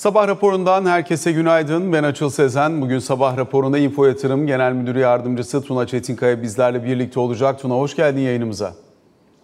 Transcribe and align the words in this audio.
Sabah 0.00 0.28
raporundan 0.28 0.86
herkese 0.86 1.32
günaydın. 1.32 1.92
Ben 1.92 2.02
Açıl 2.02 2.30
Sezen. 2.30 2.80
Bugün 2.80 2.98
sabah 2.98 3.36
raporunda 3.36 3.78
Info 3.78 4.04
Yatırım 4.04 4.46
Genel 4.46 4.72
Müdürü 4.72 4.98
Yardımcısı 4.98 5.62
Tuna 5.62 5.86
Çetinkaya 5.86 6.42
bizlerle 6.42 6.84
birlikte 6.84 7.20
olacak. 7.20 7.60
Tuna 7.60 7.74
hoş 7.74 7.96
geldin 7.96 8.20
yayınımıza. 8.20 8.74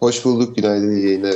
Hoş 0.01 0.25
bulduk. 0.25 0.57
Günaydın. 0.57 0.91
İyi 0.91 1.05
yayınlar. 1.07 1.35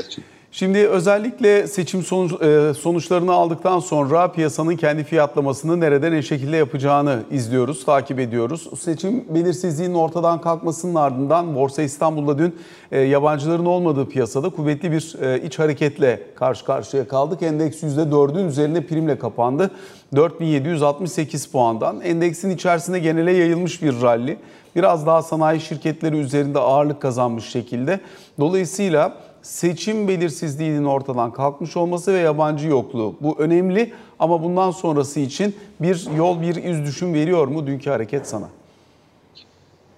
Şimdi 0.52 0.78
özellikle 0.78 1.66
seçim 1.66 2.00
e, 2.00 2.74
sonuçlarını 2.74 3.32
aldıktan 3.32 3.78
sonra 3.80 4.32
piyasanın 4.32 4.76
kendi 4.76 5.04
fiyatlamasını 5.04 5.80
nerede 5.80 6.10
ne 6.10 6.22
şekilde 6.22 6.56
yapacağını 6.56 7.22
izliyoruz, 7.30 7.84
takip 7.84 8.18
ediyoruz. 8.20 8.80
Seçim 8.80 9.24
belirsizliğinin 9.34 9.94
ortadan 9.94 10.40
kalkmasının 10.40 10.94
ardından 10.94 11.54
Borsa 11.54 11.82
İstanbul'da 11.82 12.38
dün 12.38 12.56
e, 12.92 13.00
yabancıların 13.00 13.66
olmadığı 13.66 14.08
piyasada 14.08 14.50
kuvvetli 14.50 14.92
bir 14.92 15.16
e, 15.22 15.42
iç 15.42 15.58
hareketle 15.58 16.22
karşı 16.34 16.64
karşıya 16.64 17.08
kaldık. 17.08 17.42
Endeks 17.42 17.82
%4'ün 17.82 18.48
üzerinde 18.48 18.86
primle 18.86 19.18
kapandı. 19.18 19.70
4768 20.16 21.46
puandan. 21.46 22.00
Endeksin 22.00 22.50
içerisinde 22.50 22.98
genele 22.98 23.32
yayılmış 23.32 23.82
bir 23.82 24.02
rally. 24.02 24.36
Biraz 24.76 25.06
daha 25.06 25.22
sanayi 25.22 25.60
şirketleri 25.60 26.16
üzerinde 26.16 26.58
ağırlık 26.58 27.02
kazanmış 27.02 27.44
şekilde. 27.44 28.00
Dolayısıyla 28.40 29.29
seçim 29.42 30.08
belirsizliğinin 30.08 30.84
ortadan 30.84 31.32
kalkmış 31.32 31.76
olması 31.76 32.14
ve 32.14 32.18
yabancı 32.18 32.68
yokluğu. 32.68 33.14
Bu 33.20 33.38
önemli 33.38 33.92
ama 34.18 34.42
bundan 34.42 34.70
sonrası 34.70 35.20
için 35.20 35.54
bir 35.80 36.16
yol, 36.16 36.42
bir 36.42 36.64
iz 36.64 36.86
düşüm 36.86 37.14
veriyor 37.14 37.48
mu 37.48 37.66
dünkü 37.66 37.90
hareket 37.90 38.26
sana? 38.26 38.48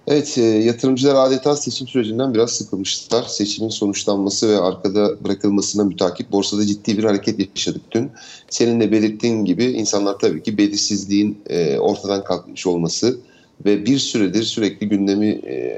Evet, 0.07 0.37
e, 0.37 0.41
yatırımcılar 0.41 1.27
adeta 1.27 1.55
seçim 1.55 1.87
sürecinden 1.87 2.33
biraz 2.33 2.51
sıkılmışlar. 2.51 3.23
Seçimin 3.23 3.69
sonuçlanması 3.69 4.49
ve 4.49 4.59
arkada 4.59 5.23
bırakılmasına 5.23 5.83
mütakip 5.83 6.31
borsada 6.31 6.65
ciddi 6.65 6.97
bir 6.97 7.03
hareket 7.03 7.39
yaşadık 7.39 7.81
dün. 7.91 8.11
Senin 8.49 8.79
de 8.79 8.91
belirttiğin 8.91 9.45
gibi 9.45 9.65
insanlar 9.65 10.19
tabii 10.19 10.43
ki 10.43 10.57
belirsizliğin 10.57 11.37
e, 11.49 11.77
ortadan 11.77 12.23
kalkmış 12.23 12.67
olması 12.67 13.19
ve 13.65 13.85
bir 13.85 13.99
süredir 13.99 14.43
sürekli 14.43 14.89
gündemi 14.89 15.27
e, 15.27 15.77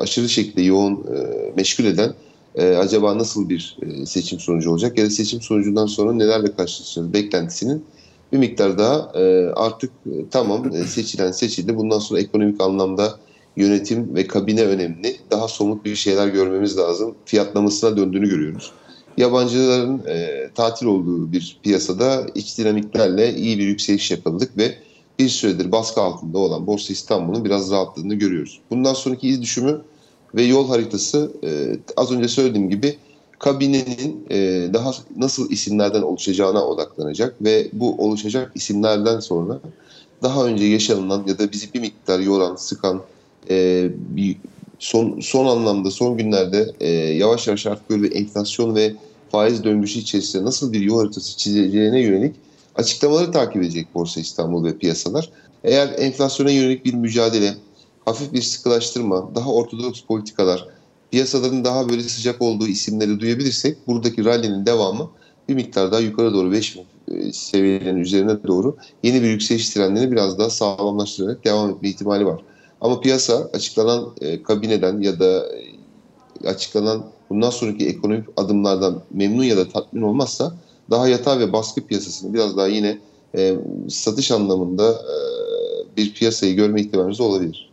aşırı 0.00 0.28
şekilde 0.28 0.62
yoğun 0.62 1.06
meşgul 1.56 1.84
eden 1.84 2.14
e, 2.56 2.76
acaba 2.76 3.18
nasıl 3.18 3.48
bir 3.48 3.76
e, 3.82 4.06
seçim 4.06 4.40
sonucu 4.40 4.70
olacak 4.70 4.98
ya 4.98 5.06
da 5.06 5.10
seçim 5.10 5.42
sonucundan 5.42 5.86
sonra 5.86 6.12
nelerle 6.12 6.52
karşılaşacağız 6.52 7.12
beklentisinin 7.12 7.84
bir 8.32 8.38
miktar 8.38 8.78
daha 8.78 9.12
e, 9.14 9.52
artık 9.56 9.90
e, 10.06 10.28
tamam 10.30 10.74
e, 10.74 10.84
seçilen 10.84 11.32
seçildi. 11.32 11.76
Bundan 11.76 11.98
sonra 11.98 12.20
ekonomik 12.20 12.60
anlamda 12.60 13.18
yönetim 13.56 14.14
ve 14.14 14.26
kabine 14.26 14.62
önemli. 14.62 15.16
Daha 15.30 15.48
somut 15.48 15.84
bir 15.84 15.94
şeyler 15.94 16.28
görmemiz 16.28 16.78
lazım. 16.78 17.14
Fiyatlamasına 17.24 17.96
döndüğünü 17.96 18.28
görüyoruz. 18.28 18.72
Yabancıların 19.16 20.02
e, 20.08 20.48
tatil 20.54 20.86
olduğu 20.86 21.32
bir 21.32 21.58
piyasada 21.62 22.26
iç 22.34 22.58
dinamiklerle 22.58 23.34
iyi 23.34 23.58
bir 23.58 23.64
yükseliş 23.64 24.10
yakaladık 24.10 24.58
ve 24.58 24.74
bir 25.18 25.28
süredir 25.28 25.72
baskı 25.72 26.00
altında 26.00 26.38
olan 26.38 26.66
Borsa 26.66 26.92
İstanbul'un 26.92 27.44
biraz 27.44 27.70
rahatladığını 27.70 28.14
görüyoruz. 28.14 28.60
Bundan 28.70 28.94
sonraki 28.94 29.28
iz 29.28 29.42
düşümü 29.42 29.80
ve 30.36 30.42
yol 30.42 30.68
haritası 30.68 31.32
e, 31.44 31.78
az 31.96 32.12
önce 32.12 32.28
söylediğim 32.28 32.70
gibi 32.70 32.96
kabinenin 33.38 34.26
e, 34.30 34.68
daha 34.74 34.92
nasıl 35.16 35.50
isimlerden 35.50 36.02
oluşacağına 36.02 36.66
odaklanacak 36.66 37.34
ve 37.40 37.68
bu 37.72 37.94
oluşacak 38.04 38.52
isimlerden 38.54 39.20
sonra 39.20 39.60
daha 40.22 40.44
önce 40.44 40.64
yaşanılan 40.64 41.24
ya 41.26 41.38
da 41.38 41.52
bizi 41.52 41.74
bir 41.74 41.80
miktar 41.80 42.20
yoran, 42.20 42.56
sıkan 42.56 43.02
e, 43.50 43.88
bir 43.92 44.36
son 44.78 45.20
son 45.20 45.46
anlamda 45.46 45.90
son 45.90 46.16
günlerde 46.16 46.72
e, 46.80 46.90
yavaş 46.92 47.46
yavaş 47.46 47.66
böyle 47.90 48.02
bir 48.02 48.16
enflasyon 48.16 48.74
ve 48.74 48.94
faiz 49.30 49.64
döngüsü 49.64 49.98
içerisinde 49.98 50.44
nasıl 50.44 50.72
bir 50.72 50.80
yol 50.80 50.98
haritası 50.98 51.36
çizeceğine 51.36 52.00
yönelik 52.00 52.34
açıklamaları 52.74 53.32
takip 53.32 53.62
edecek 53.62 53.86
Borsa 53.94 54.20
İstanbul 54.20 54.64
ve 54.64 54.78
piyasalar. 54.78 55.30
Eğer 55.64 55.88
enflasyona 55.98 56.50
yönelik 56.50 56.84
bir 56.84 56.94
mücadele, 56.94 57.54
hafif 58.06 58.32
bir 58.32 58.42
sıkılaştırma, 58.42 59.34
daha 59.34 59.52
ortodoks 59.52 60.00
politikalar, 60.00 60.68
piyasaların 61.10 61.64
daha 61.64 61.88
böyle 61.88 62.02
sıcak 62.02 62.42
olduğu 62.42 62.66
isimleri 62.66 63.20
duyabilirsek 63.20 63.86
buradaki 63.86 64.24
rally'nin 64.24 64.66
devamı 64.66 65.10
bir 65.48 65.54
miktar 65.54 65.92
daha 65.92 66.00
yukarı 66.00 66.34
doğru 66.34 66.52
5 66.52 66.76
e, 67.08 67.32
seviyelerin 67.32 67.96
üzerine 67.96 68.42
doğru 68.46 68.76
yeni 69.02 69.22
bir 69.22 69.28
yükseliş 69.28 69.70
trendini 69.70 70.12
biraz 70.12 70.38
daha 70.38 70.50
sağlamlaştırarak 70.50 71.44
devam 71.44 71.70
etme 71.70 71.88
ihtimali 71.88 72.26
var. 72.26 72.40
Ama 72.80 73.00
piyasa 73.00 73.50
açıklanan 73.52 74.14
e, 74.20 74.42
kabineden 74.42 75.00
ya 75.00 75.20
da 75.20 75.46
e, 76.42 76.48
açıklanan 76.48 77.04
bundan 77.30 77.50
sonraki 77.50 77.86
ekonomik 77.86 78.26
adımlardan 78.36 79.02
memnun 79.10 79.44
ya 79.44 79.56
da 79.56 79.68
tatmin 79.68 80.02
olmazsa 80.02 80.56
daha 80.90 81.08
yatay 81.08 81.38
ve 81.38 81.52
baskı 81.52 81.86
piyasasını 81.86 82.34
biraz 82.34 82.56
daha 82.56 82.66
yine 82.66 82.98
e, 83.36 83.56
satış 83.88 84.30
anlamında 84.30 84.92
e, 84.92 85.16
bir 85.96 86.14
piyasayı 86.14 86.56
görme 86.56 86.80
ihtimalimiz 86.80 87.20
olabilir. 87.20 87.65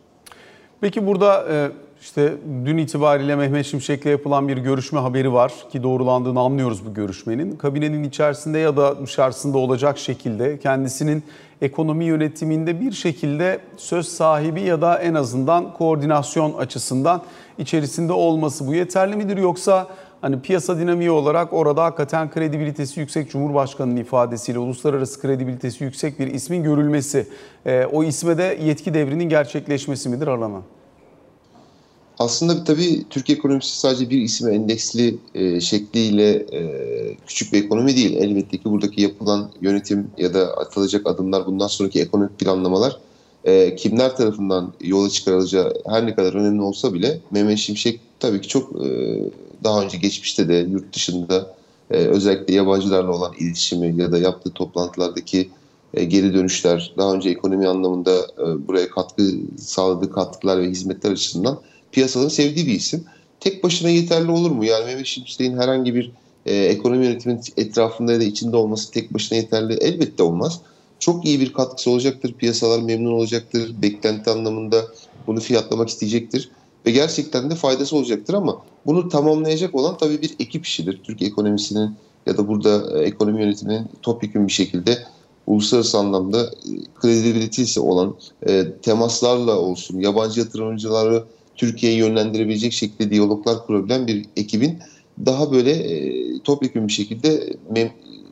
Peki 0.84 1.08
burada 1.08 1.46
e, 1.52 1.72
işte 2.02 2.34
dün 2.66 2.78
itibariyle 2.78 3.36
Mehmet 3.36 3.66
Şimşek'le 3.66 4.06
yapılan 4.06 4.48
bir 4.48 4.58
görüşme 4.58 5.00
haberi 5.00 5.34
var 5.34 5.54
ki 5.72 5.84
doğrulandığını 5.84 6.40
anlıyoruz 6.40 6.86
bu 6.86 6.94
görüşmenin. 6.94 7.56
Kabinenin 7.56 8.04
içerisinde 8.04 8.60
ya 8.60 8.78
da 8.78 9.06
dışarısında 9.06 9.58
olacak 9.58 9.98
şekilde 9.98 10.60
kendisinin 10.60 11.24
ekonomi 11.62 12.06
yönetiminde 12.06 12.82
bir 12.82 12.92
şekilde 12.92 13.60
söz 13.78 14.08
sahibi 14.08 14.62
ya 14.62 14.82
da 14.82 14.98
en 14.98 15.14
azından 15.14 15.74
koordinasyon 15.74 16.54
açısından 16.54 17.22
içerisinde 17.58 18.14
olması 18.14 18.68
bu 18.68 18.74
yeterli 18.74 19.16
midir 19.16 19.38
yoksa 19.38 19.88
hani 20.24 20.42
piyasa 20.42 20.80
dinamiği 20.80 21.12
olarak 21.12 21.54
orada 21.54 21.84
hakikaten 21.84 22.32
kredibilitesi 22.32 23.00
yüksek 23.00 23.32
Cumhurbaşkanı'nın 23.32 23.96
ifadesiyle 23.96 24.60
uluslararası 24.60 25.22
kredibilitesi 25.22 25.84
yüksek 25.84 26.20
bir 26.20 26.28
ismin 26.28 26.64
görülmesi, 26.64 27.28
e, 27.66 27.86
o 27.86 28.04
isme 28.04 28.38
de 28.38 28.60
yetki 28.64 28.94
devrinin 28.94 29.30
gerçekleşmesi 29.30 30.10
midir 30.10 30.28
Arlana? 30.28 30.62
Aslında 32.20 32.64
tabii 32.64 33.04
Türk 33.10 33.30
ekonomisi 33.30 33.80
sadece 33.80 34.10
bir 34.10 34.22
isime 34.22 34.56
endeksli 34.56 35.18
e, 35.36 35.62
şekliyle 35.62 36.32
e, 36.32 36.62
küçük 37.28 37.54
bir 37.54 37.64
ekonomi 37.64 37.96
değil. 37.96 38.18
Elbette 38.18 38.58
ki 38.58 38.66
buradaki 38.66 39.02
yapılan 39.02 39.52
yönetim 39.62 40.08
ya 40.18 40.34
da 40.34 40.58
atılacak 40.58 41.08
adımlar 41.08 41.46
bundan 41.46 41.68
sonraki 41.68 42.02
ekonomik 42.02 42.40
planlamalar 42.40 43.00
e, 43.44 43.76
kimler 43.76 44.16
tarafından 44.16 44.74
yola 44.82 45.10
çıkarılacağı 45.10 45.74
her 45.90 46.06
ne 46.06 46.16
kadar 46.16 46.34
önemli 46.34 46.62
olsa 46.62 46.94
bile 46.94 47.20
Mehmet 47.32 47.58
Şimşek 47.58 48.00
tabii 48.20 48.42
ki 48.42 48.48
çok 48.48 48.86
e, 48.86 49.20
daha 49.63 49.81
önce 49.81 49.97
geçmişte 49.97 50.47
de 50.47 50.53
yurt 50.53 50.96
dışında 50.96 51.56
e, 51.91 51.96
özellikle 51.96 52.53
yabancılarla 52.53 53.12
olan 53.12 53.34
iletişimi 53.40 54.01
ya 54.01 54.12
da 54.12 54.18
yaptığı 54.18 54.51
toplantılardaki 54.51 55.50
e, 55.94 56.03
geri 56.03 56.34
dönüşler, 56.34 56.94
daha 56.97 57.13
önce 57.13 57.29
ekonomi 57.29 57.68
anlamında 57.68 58.12
e, 58.18 58.68
buraya 58.68 58.90
katkı 58.90 59.31
sağladığı 59.57 60.12
katkılar 60.12 60.62
ve 60.62 60.69
hizmetler 60.69 61.12
açısından 61.12 61.59
piyasanın 61.91 62.28
sevdiği 62.28 62.66
bir 62.66 62.74
isim. 62.74 63.03
Tek 63.40 63.63
başına 63.63 63.90
yeterli 63.90 64.31
olur 64.31 64.51
mu? 64.51 64.66
Yani 64.66 64.85
Mehmet 64.85 65.06
Şimşek'in 65.06 65.57
herhangi 65.57 65.95
bir 65.95 66.12
e, 66.45 66.56
ekonomi 66.56 67.06
yönetiminin 67.06 67.41
etrafında 67.57 68.13
ya 68.13 68.19
da 68.19 68.24
içinde 68.24 68.57
olması 68.57 68.91
tek 68.91 69.13
başına 69.13 69.38
yeterli 69.38 69.74
elbette 69.74 70.24
olmaz. 70.24 70.62
Çok 71.00 71.25
iyi 71.25 71.40
bir 71.40 71.53
katkısı 71.53 71.91
olacaktır. 71.91 72.34
Piyasalar 72.34 72.81
memnun 72.81 73.12
olacaktır. 73.12 73.81
Beklenti 73.81 74.30
anlamında 74.30 74.85
bunu 75.28 75.40
fiyatlamak 75.40 75.90
isteyecektir. 75.90 76.50
Ve 76.86 76.92
gerçekten 76.92 77.50
de 77.50 77.56
faydası 77.56 77.96
olacaktır 77.96 78.34
ama 78.34 78.62
bunu 78.86 79.10
tamamlayacak 79.10 79.76
olan 79.76 79.98
tabii 79.98 80.22
bir 80.22 80.36
ekip 80.40 80.66
işidir. 80.66 81.00
Türk 81.04 81.22
ekonomisinin 81.22 81.96
ya 82.26 82.38
da 82.38 82.48
burada 82.48 83.00
e, 83.00 83.04
ekonomi 83.04 83.42
yönetiminin 83.42 83.86
topyekun 84.02 84.48
bir 84.48 84.52
şekilde 84.52 84.98
uluslararası 85.48 85.98
anlamda 85.98 86.44
e, 86.46 86.72
kredibilitesi 86.96 87.80
olan 87.80 88.16
e, 88.48 88.72
temaslarla 88.82 89.60
olsun, 89.60 90.00
yabancı 90.00 90.40
yatırımcıları 90.40 91.24
Türkiye'yi 91.56 91.98
yönlendirebilecek 91.98 92.74
şekilde 92.74 93.12
diyaloglar 93.12 93.66
kurabilen 93.66 94.08
bir 94.08 94.26
ekibin 94.38 94.80
daha 95.26 95.52
böyle 95.52 95.72
e, 95.72 96.40
topyekun 96.40 96.88
bir 96.88 96.94
şekilde 96.94 97.54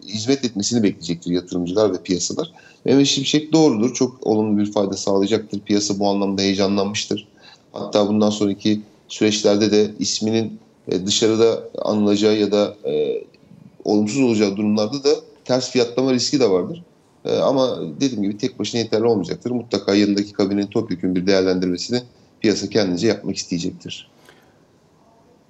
hizmet 0.07 0.45
etmesini 0.45 0.84
bekleyecektir 0.84 1.31
yatırımcılar 1.31 1.94
ve 1.94 2.03
piyasalar. 2.03 2.51
Mehmet 2.85 3.08
Şimşek 3.08 3.53
doğrudur. 3.53 3.93
Çok 3.93 4.28
olumlu 4.28 4.58
bir 4.58 4.72
fayda 4.72 4.97
sağlayacaktır. 4.97 5.59
Piyasa 5.59 5.99
bu 5.99 6.08
anlamda 6.08 6.41
heyecanlanmıştır. 6.41 7.28
Hatta 7.73 8.08
bundan 8.08 8.29
sonraki 8.29 8.82
süreçlerde 9.08 9.72
de 9.72 9.91
isminin 10.00 10.59
e, 10.88 11.06
dışarıda 11.06 11.64
anılacağı 11.82 12.38
ya 12.38 12.52
da 12.52 12.76
e, 12.85 13.23
olumsuz 13.85 14.22
olacağı 14.22 14.58
durumlarda 14.58 15.03
da 15.03 15.09
ters 15.46 15.72
fiyatlama 15.72 16.14
riski 16.14 16.40
de 16.40 16.50
vardır. 16.50 16.84
E, 17.26 17.38
ama 17.38 17.79
dediğim 18.02 18.23
gibi 18.23 18.38
tek 18.38 18.59
başına 18.59 18.82
yeterli 18.82 19.06
olmayacaktır. 19.06 19.52
Mutlaka 19.52 19.96
yanındaki 19.96 20.34
kabinenin 20.34 20.68
topyekun 20.68 21.16
bir 21.16 21.28
değerlendirmesini 21.28 22.02
piyasa 22.41 22.70
kendince 22.70 23.08
yapmak 23.08 23.35
isteyecektir. 23.35 24.12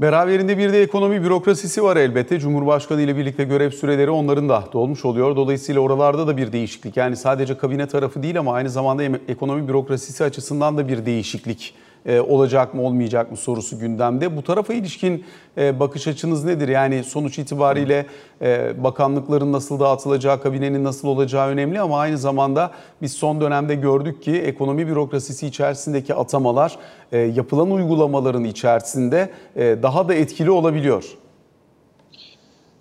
Beraberinde 0.01 0.57
bir 0.57 0.73
de 0.73 0.81
ekonomi 0.81 1.23
bürokrasisi 1.23 1.83
var 1.83 1.97
elbette. 1.97 2.39
Cumhurbaşkanı 2.39 3.01
ile 3.01 3.17
birlikte 3.17 3.43
görev 3.43 3.71
süreleri 3.71 4.09
onların 4.09 4.49
da 4.49 4.63
dolmuş 4.73 5.05
oluyor. 5.05 5.35
Dolayısıyla 5.35 5.81
oralarda 5.81 6.27
da 6.27 6.37
bir 6.37 6.51
değişiklik. 6.51 6.97
Yani 6.97 7.15
sadece 7.15 7.57
kabine 7.57 7.87
tarafı 7.87 8.23
değil 8.23 8.39
ama 8.39 8.53
aynı 8.53 8.69
zamanda 8.69 9.03
ekonomi 9.03 9.67
bürokrasisi 9.67 10.23
açısından 10.23 10.77
da 10.77 10.87
bir 10.87 11.05
değişiklik 11.05 11.73
olacak 12.05 12.73
mı 12.73 12.81
olmayacak 12.81 13.31
mı 13.31 13.37
sorusu 13.37 13.79
gündemde. 13.79 14.37
Bu 14.37 14.41
tarafa 14.43 14.73
ilişkin 14.73 15.25
e, 15.57 15.79
bakış 15.79 16.07
açınız 16.07 16.45
nedir? 16.45 16.67
Yani 16.67 17.03
sonuç 17.03 17.39
itibariyle 17.39 18.05
e, 18.41 18.83
bakanlıkların 18.83 19.53
nasıl 19.53 19.79
dağıtılacağı, 19.79 20.41
kabinenin 20.41 20.83
nasıl 20.83 21.07
olacağı 21.07 21.47
önemli 21.47 21.79
ama 21.81 21.99
aynı 21.99 22.17
zamanda 22.17 22.71
biz 23.01 23.13
son 23.13 23.41
dönemde 23.41 23.75
gördük 23.75 24.23
ki 24.23 24.31
ekonomi 24.31 24.87
bürokrasisi 24.87 25.47
içerisindeki 25.47 26.13
atamalar 26.13 26.77
e, 27.11 27.17
yapılan 27.17 27.71
uygulamaların 27.71 28.43
içerisinde 28.43 29.29
e, 29.55 29.77
daha 29.83 30.07
da 30.07 30.13
etkili 30.13 30.51
olabiliyor. 30.51 31.03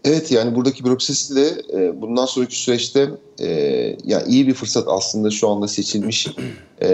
Evet 0.05 0.33
yani 0.33 0.55
buradaki 0.55 0.85
bürokrasi 0.85 1.37
de 1.37 1.63
e, 1.73 2.01
bundan 2.01 2.27
sonraki 2.27 2.57
süreçte 2.57 3.11
e, 3.41 3.49
yani 4.05 4.23
iyi 4.29 4.47
bir 4.47 4.55
fırsat 4.55 4.85
aslında 4.89 5.31
şu 5.31 5.49
anda 5.49 5.69
seçilmiş 5.69 6.27
e, 6.81 6.91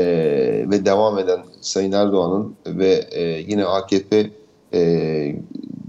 ve 0.71 0.85
devam 0.85 1.19
eden 1.19 1.41
Sayın 1.61 1.93
Erdoğan'ın 1.93 2.55
ve 2.67 3.09
e, 3.11 3.23
yine 3.49 3.65
AKP 3.65 4.31
e, 4.75 5.37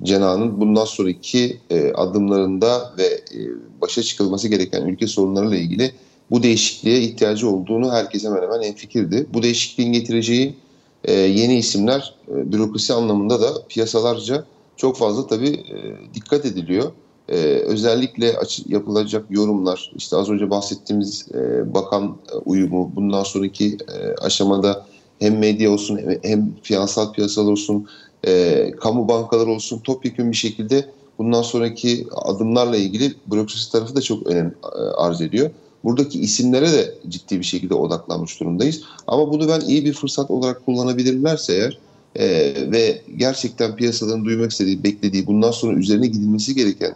cenahının 0.04 0.62
bundan 0.62 0.86
sonraki 0.86 1.60
e, 1.70 1.92
adımlarında 1.92 2.94
ve 2.98 3.04
e, 3.06 3.40
başa 3.82 4.04
çıkılması 4.04 4.48
gereken 4.48 4.82
ülke 4.82 5.08
sorunlarıyla 5.08 5.58
ilgili 5.58 5.92
bu 6.32 6.44
değişikliğe 6.44 7.02
ihtiyacı 7.02 7.50
olduğunu 7.50 7.92
herkes 7.92 8.26
hemen 8.26 8.42
hemen 8.42 8.62
enfikirdi. 8.62 9.28
Bu 9.34 9.44
değişikliğin 9.44 9.92
getireceği 9.92 10.56
e, 11.04 11.14
yeni 11.14 11.58
isimler 11.58 12.14
e, 12.28 12.52
bürokrasi 12.52 12.94
anlamında 12.94 13.42
da 13.42 13.68
piyasalarca 13.70 14.46
çok 14.78 14.98
fazla 14.98 15.28
tabii 15.28 15.50
e, 15.50 15.76
dikkat 16.14 16.46
ediliyor. 16.46 16.92
Ee, 17.30 17.36
özellikle 17.66 18.36
yapılacak 18.68 19.26
yorumlar, 19.30 19.92
işte 19.96 20.16
az 20.16 20.30
önce 20.30 20.50
bahsettiğimiz 20.50 21.28
e, 21.34 21.74
bakan 21.74 22.18
uyumu, 22.46 22.92
bundan 22.96 23.24
sonraki 23.24 23.78
e, 23.94 24.16
aşamada 24.22 24.86
hem 25.20 25.38
medya 25.38 25.72
olsun 25.72 25.98
hem, 25.98 26.20
hem 26.24 26.56
finansal 26.64 27.14
piyasalar 27.14 27.52
olsun, 27.52 27.88
e, 28.28 28.72
kamu 28.80 29.08
bankaları 29.08 29.50
olsun 29.50 29.80
topyekun 29.80 30.32
bir 30.32 30.36
şekilde 30.36 30.86
bundan 31.18 31.42
sonraki 31.42 32.08
adımlarla 32.12 32.78
ilgili 32.78 33.14
bürokrasi 33.32 33.72
tarafı 33.72 33.96
da 33.96 34.02
çok 34.02 34.28
önem 34.28 34.56
e, 34.64 34.80
arz 34.80 35.22
ediyor. 35.22 35.50
Buradaki 35.84 36.20
isimlere 36.20 36.72
de 36.72 36.96
ciddi 37.08 37.40
bir 37.40 37.46
şekilde 37.46 37.74
odaklanmış 37.74 38.40
durumdayız. 38.40 38.82
Ama 39.08 39.32
bunu 39.32 39.48
ben 39.48 39.60
iyi 39.60 39.86
bir 39.86 39.94
fırsat 39.94 40.32
olarak 40.32 40.66
kullanabilirlerse 40.66 41.54
eğer 41.54 41.80
e, 42.16 42.28
ve 42.72 43.02
gerçekten 43.16 43.76
piyasaların 43.76 44.26
duymak 44.26 44.52
istediği, 44.52 44.84
beklediği, 44.84 45.28
bundan 45.28 45.52
sonra 45.52 45.78
üzerine 45.78 46.08
gidilmesi 46.08 46.56
gereken 46.56 46.96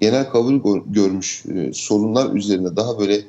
genel 0.00 0.30
kabul 0.30 0.80
görmüş 0.86 1.44
e, 1.46 1.72
sorunlar 1.72 2.34
üzerine 2.34 2.76
daha 2.76 2.98
böyle 2.98 3.20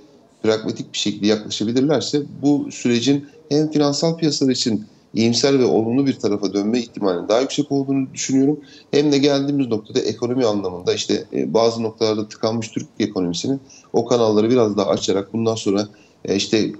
pragmatik 0.44 0.94
bir 0.94 0.98
şekilde 0.98 1.28
yaklaşabilirlerse 1.28 2.22
bu 2.42 2.72
sürecin 2.72 3.26
hem 3.50 3.72
finansal 3.72 4.18
piyasalar 4.18 4.52
için 4.52 4.86
iyimser 5.14 5.60
ve 5.60 5.66
olumlu 5.66 6.06
bir 6.06 6.14
tarafa 6.14 6.54
dönme 6.54 6.80
ihtimalinin 6.80 7.28
daha 7.28 7.42
yüksek 7.42 7.72
olduğunu 7.72 8.14
düşünüyorum. 8.14 8.60
Hem 8.92 9.12
de 9.12 9.18
geldiğimiz 9.18 9.68
noktada 9.68 10.00
ekonomi 10.00 10.46
anlamında 10.46 10.94
işte 10.94 11.24
e, 11.34 11.54
bazı 11.54 11.84
noktalarda 11.84 12.28
tıkanmış 12.28 12.68
Türk 12.68 12.88
ekonomisinin 13.00 13.60
o 13.94 14.06
kanalları 14.06 14.50
biraz 14.50 14.78
daha 14.78 14.90
açarak 14.90 15.34
bundan 15.34 15.56
sonra 15.56 15.88
e, 16.26 16.36
işte 16.36 16.72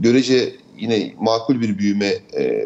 görece 0.00 0.56
yine 0.78 1.14
makul 1.20 1.60
bir 1.60 1.78
büyüme 1.78 2.12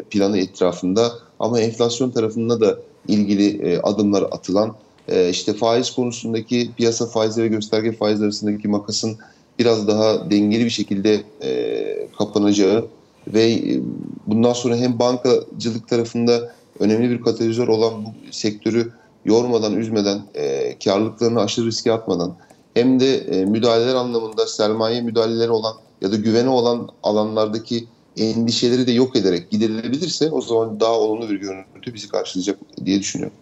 planı 0.09 0.37
etrafında 0.37 1.11
ama 1.39 1.59
enflasyon 1.59 2.11
tarafında 2.11 2.61
da 2.61 2.79
ilgili 3.07 3.79
adımlar 3.83 4.21
atılan 4.21 4.75
e, 5.07 5.29
işte 5.29 5.53
faiz 5.53 5.91
konusundaki 5.91 6.71
piyasa 6.77 7.05
faizi 7.05 7.43
ve 7.43 7.47
gösterge 7.47 7.91
faiz 7.91 8.21
arasındaki 8.21 8.67
makasın 8.67 9.17
biraz 9.59 9.87
daha 9.87 10.31
dengeli 10.31 10.65
bir 10.65 10.69
şekilde 10.69 11.23
e, 11.43 12.07
kapanacağı 12.17 12.87
ve 13.27 13.53
e, 13.53 13.81
bundan 14.27 14.53
sonra 14.53 14.75
hem 14.75 14.99
bankacılık 14.99 15.87
tarafında 15.87 16.55
önemli 16.79 17.09
bir 17.09 17.21
katalizör 17.21 17.67
olan 17.67 18.05
bu 18.05 18.09
sektörü 18.31 18.91
yormadan, 19.25 19.77
üzmeden, 19.77 20.21
e, 20.35 20.75
karlılıklarını 20.83 21.41
aşırı 21.41 21.65
riske 21.65 21.91
atmadan 21.91 22.35
hem 22.73 22.99
de 22.99 23.17
e, 23.17 23.45
müdahaleler 23.45 23.95
anlamında 23.95 24.47
sermaye 24.47 25.01
müdahaleleri 25.01 25.51
olan 25.51 25.73
ya 26.01 26.11
da 26.11 26.15
güvene 26.15 26.49
olan 26.49 26.89
alanlardaki 27.03 27.87
endişeleri 28.17 28.87
de 28.87 28.91
yok 28.91 29.15
ederek 29.15 29.51
giderilebilirse 29.51 30.31
o 30.31 30.41
zaman 30.41 30.79
daha 30.79 30.99
olumlu 30.99 31.29
bir 31.29 31.35
görüntü 31.35 31.93
bizi 31.93 32.09
karşılayacak 32.09 32.59
diye 32.85 32.99
düşünüyorum. 32.99 33.37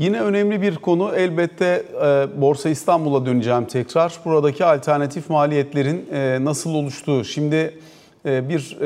Yine 0.00 0.20
önemli 0.20 0.62
bir 0.62 0.76
konu 0.76 1.14
elbette 1.16 1.82
e, 2.04 2.40
Borsa 2.40 2.68
İstanbul'a 2.68 3.26
döneceğim 3.26 3.64
tekrar. 3.64 4.20
Buradaki 4.24 4.64
alternatif 4.64 5.30
maliyetlerin 5.30 6.08
e, 6.12 6.38
nasıl 6.44 6.74
oluştuğu. 6.74 7.24
Şimdi 7.24 7.78
e, 8.26 8.48
bir 8.48 8.76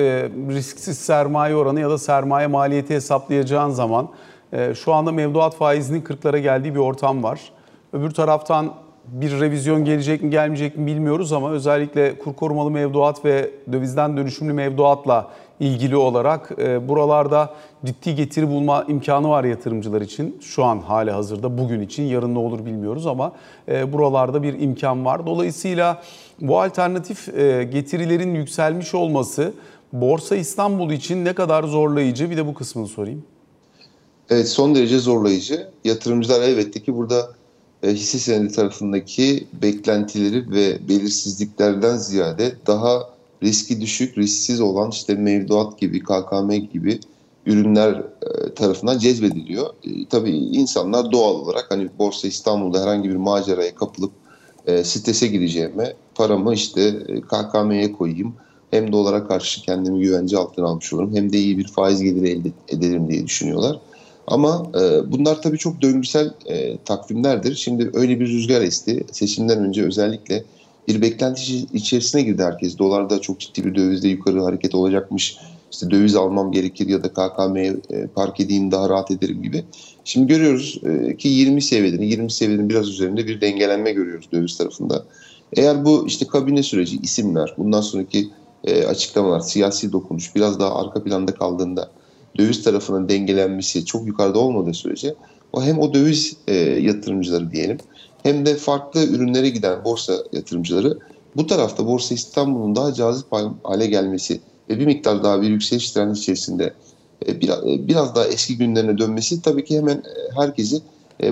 risksiz 0.55 0.99
sermaye 0.99 1.57
oranı 1.57 1.81
ya 1.81 1.91
da 1.91 1.99
sermaye 1.99 2.47
maliyeti 2.47 2.95
hesaplayacağın 2.95 3.71
zaman 3.71 4.09
şu 4.75 4.93
anda 4.93 5.13
mevduat 5.13 5.57
faizinin 5.57 6.03
40'lara 6.03 6.39
geldiği 6.39 6.75
bir 6.75 6.81
ortam 6.81 7.23
var. 7.23 7.41
Öbür 7.93 8.11
taraftan 8.11 8.75
bir 9.07 9.41
revizyon 9.41 9.85
gelecek 9.85 10.23
mi 10.23 10.31
gelmeyecek 10.31 10.77
mi 10.77 10.87
bilmiyoruz 10.87 11.33
ama 11.33 11.51
özellikle 11.51 12.19
kur 12.19 12.35
korumalı 12.35 12.71
mevduat 12.71 13.25
ve 13.25 13.51
dövizden 13.73 14.17
dönüşümlü 14.17 14.53
mevduatla 14.53 15.31
ilgili 15.61 15.97
olarak 15.97 16.51
e, 16.59 16.89
buralarda 16.89 17.55
ciddi 17.85 18.15
getiri 18.15 18.49
bulma 18.49 18.85
imkanı 18.89 19.29
var 19.29 19.45
yatırımcılar 19.45 20.01
için. 20.01 20.39
Şu 20.41 20.65
an 20.65 20.79
hali 20.79 21.11
hazırda 21.11 21.59
bugün 21.59 21.81
için 21.81 22.03
yarın 22.03 22.35
ne 22.35 22.39
olur 22.39 22.67
bilmiyoruz 22.67 23.07
ama 23.07 23.33
e, 23.69 23.93
buralarda 23.93 24.43
bir 24.43 24.61
imkan 24.61 25.05
var. 25.05 25.27
Dolayısıyla 25.27 26.03
bu 26.41 26.61
alternatif 26.61 27.29
e, 27.29 27.65
getirilerin 27.65 28.35
yükselmiş 28.35 28.95
olması 28.95 29.53
Borsa 29.93 30.37
İstanbul 30.37 30.91
için 30.91 31.25
ne 31.25 31.33
kadar 31.33 31.65
zorlayıcı 31.65 32.31
bir 32.31 32.37
de 32.37 32.47
bu 32.47 32.55
kısmını 32.55 32.87
sorayım. 32.87 33.25
Evet 34.31 34.49
son 34.49 34.75
derece 34.75 34.99
zorlayıcı. 34.99 35.69
Yatırımcılar 35.85 36.43
elbette 36.43 36.83
ki 36.83 36.97
burada 36.97 37.31
e, 37.83 37.91
hisse 37.91 38.19
senedi 38.19 38.53
tarafındaki 38.53 39.47
beklentileri 39.63 40.51
ve 40.51 40.89
belirsizliklerden 40.89 41.97
ziyade 41.97 42.53
daha 42.67 43.14
riski 43.45 43.81
düşük, 43.81 44.19
risksiz 44.19 44.61
olan 44.61 44.91
işte 44.91 45.15
mevduat 45.15 45.79
gibi, 45.79 46.01
KKM 46.01 46.53
gibi 46.73 47.01
ürünler 47.47 47.93
e, 47.93 48.55
tarafından 48.55 48.99
cezbediliyor. 48.99 49.67
E, 49.85 50.09
tabii 50.11 50.31
insanlar 50.31 51.13
doğal 51.13 51.35
olarak 51.35 51.67
hani 51.69 51.89
Borsa 51.99 52.29
İstanbul'da 52.29 52.83
herhangi 52.83 53.09
bir 53.09 53.17
maceraya 53.17 53.75
kapılıp 53.75 54.13
e, 54.67 54.85
sitese 54.85 55.27
gireceğime 55.27 55.93
paramı 56.15 56.55
işte 56.55 56.83
e, 56.83 57.21
KKM'ye 57.21 57.93
koyayım. 57.93 58.35
Hem 58.71 58.93
dolara 58.93 59.27
karşı 59.27 59.63
kendimi 59.63 60.01
güvence 60.01 60.39
altına 60.39 60.67
almış 60.67 60.93
olurum 60.93 61.17
hem 61.17 61.33
de 61.33 61.39
iyi 61.39 61.59
bir 61.59 61.69
faiz 61.69 62.03
geliri 62.03 62.29
elde 62.29 62.49
ederim 62.69 63.11
diye 63.11 63.27
düşünüyorlar. 63.27 63.81
Ama 64.27 64.67
e, 64.81 65.13
bunlar 65.13 65.43
tabii 65.43 65.59
çok 65.59 65.83
döngüsel 65.83 66.35
e, 66.47 66.79
takvimlerdir. 66.85 67.55
Şimdi 67.55 67.91
öyle 67.95 68.21
bir 68.21 68.29
rüzgar 68.29 68.61
esti. 68.61 69.05
Seçimden 69.13 69.59
önce 69.59 69.85
özellikle 69.85 70.45
bir 70.89 71.03
beklenti 71.03 71.57
içerisine 71.73 72.23
girdi 72.23 72.43
herkes. 72.43 72.79
Dolarda 72.79 73.21
çok 73.21 73.41
ciddi 73.41 73.65
bir 73.65 73.75
dövizde 73.75 74.09
yukarı 74.09 74.43
hareket 74.43 74.75
olacakmış. 74.75 75.37
İşte 75.73 75.91
döviz 75.91 76.17
almam 76.17 76.53
gerekir 76.53 76.89
ya 76.89 77.05
da 77.05 77.09
KKM'ye 77.09 77.77
park 78.15 78.41
edeyim 78.41 78.71
daha 78.71 78.89
rahat 78.89 79.11
ederim 79.11 79.43
gibi. 79.43 79.65
Şimdi 80.05 80.27
görüyoruz 80.27 80.81
e, 80.85 81.17
ki 81.17 81.29
20 81.29 81.63
seviyelerin, 81.63 82.03
20 82.03 82.31
seviyenin 82.31 82.69
biraz 82.69 82.89
üzerinde 82.89 83.27
bir 83.27 83.41
dengelenme 83.41 83.93
görüyoruz 83.93 84.29
döviz 84.33 84.59
tarafında. 84.59 85.05
Eğer 85.57 85.85
bu 85.85 86.07
işte 86.07 86.27
kabine 86.27 86.63
süreci, 86.63 86.97
isimler, 86.97 87.55
bundan 87.59 87.81
sonraki 87.81 88.29
e, 88.65 88.85
açıklamalar, 88.85 89.41
siyasi 89.41 89.93
dokunuş 89.93 90.35
biraz 90.35 90.61
daha 90.61 90.81
arka 90.81 91.05
planda 91.05 91.35
kaldığında 91.35 91.91
döviz 92.39 92.63
tarafının 92.63 93.09
dengelenmesi 93.09 93.85
çok 93.85 94.07
yukarıda 94.07 94.39
olmadığı 94.39 94.75
sürece 94.75 95.15
o 95.53 95.63
hem 95.63 95.79
o 95.79 95.95
döviz 95.95 96.37
e, 96.47 96.55
yatırımcıları 96.57 97.51
diyelim 97.51 97.79
hem 98.25 98.47
de 98.47 98.57
farklı 98.57 99.05
ürünlere 99.05 99.49
giden 99.49 99.85
borsa 99.85 100.15
yatırımcıları 100.33 100.99
bu 101.37 101.47
tarafta 101.47 101.87
Borsa 101.87 102.15
İstanbul'un 102.15 102.77
daha 102.77 102.95
cazip 102.95 103.27
hale 103.63 103.87
gelmesi 103.87 104.41
ve 104.71 104.79
bir 104.79 104.87
miktar 104.87 105.23
daha 105.25 105.43
bir 105.43 105.49
yükseliş 105.49 105.91
trendi 105.91 106.19
içerisinde 106.19 106.75
e, 107.27 107.41
biraz, 107.41 107.59
e, 107.59 107.89
biraz 107.89 108.15
daha 108.15 108.27
eski 108.27 108.57
günlerine 108.57 108.99
dönmesi 108.99 109.43
tabii 109.43 109.65
ki 109.65 109.77
hemen 109.77 109.97
e, 109.97 110.37
herkesi 110.37 110.83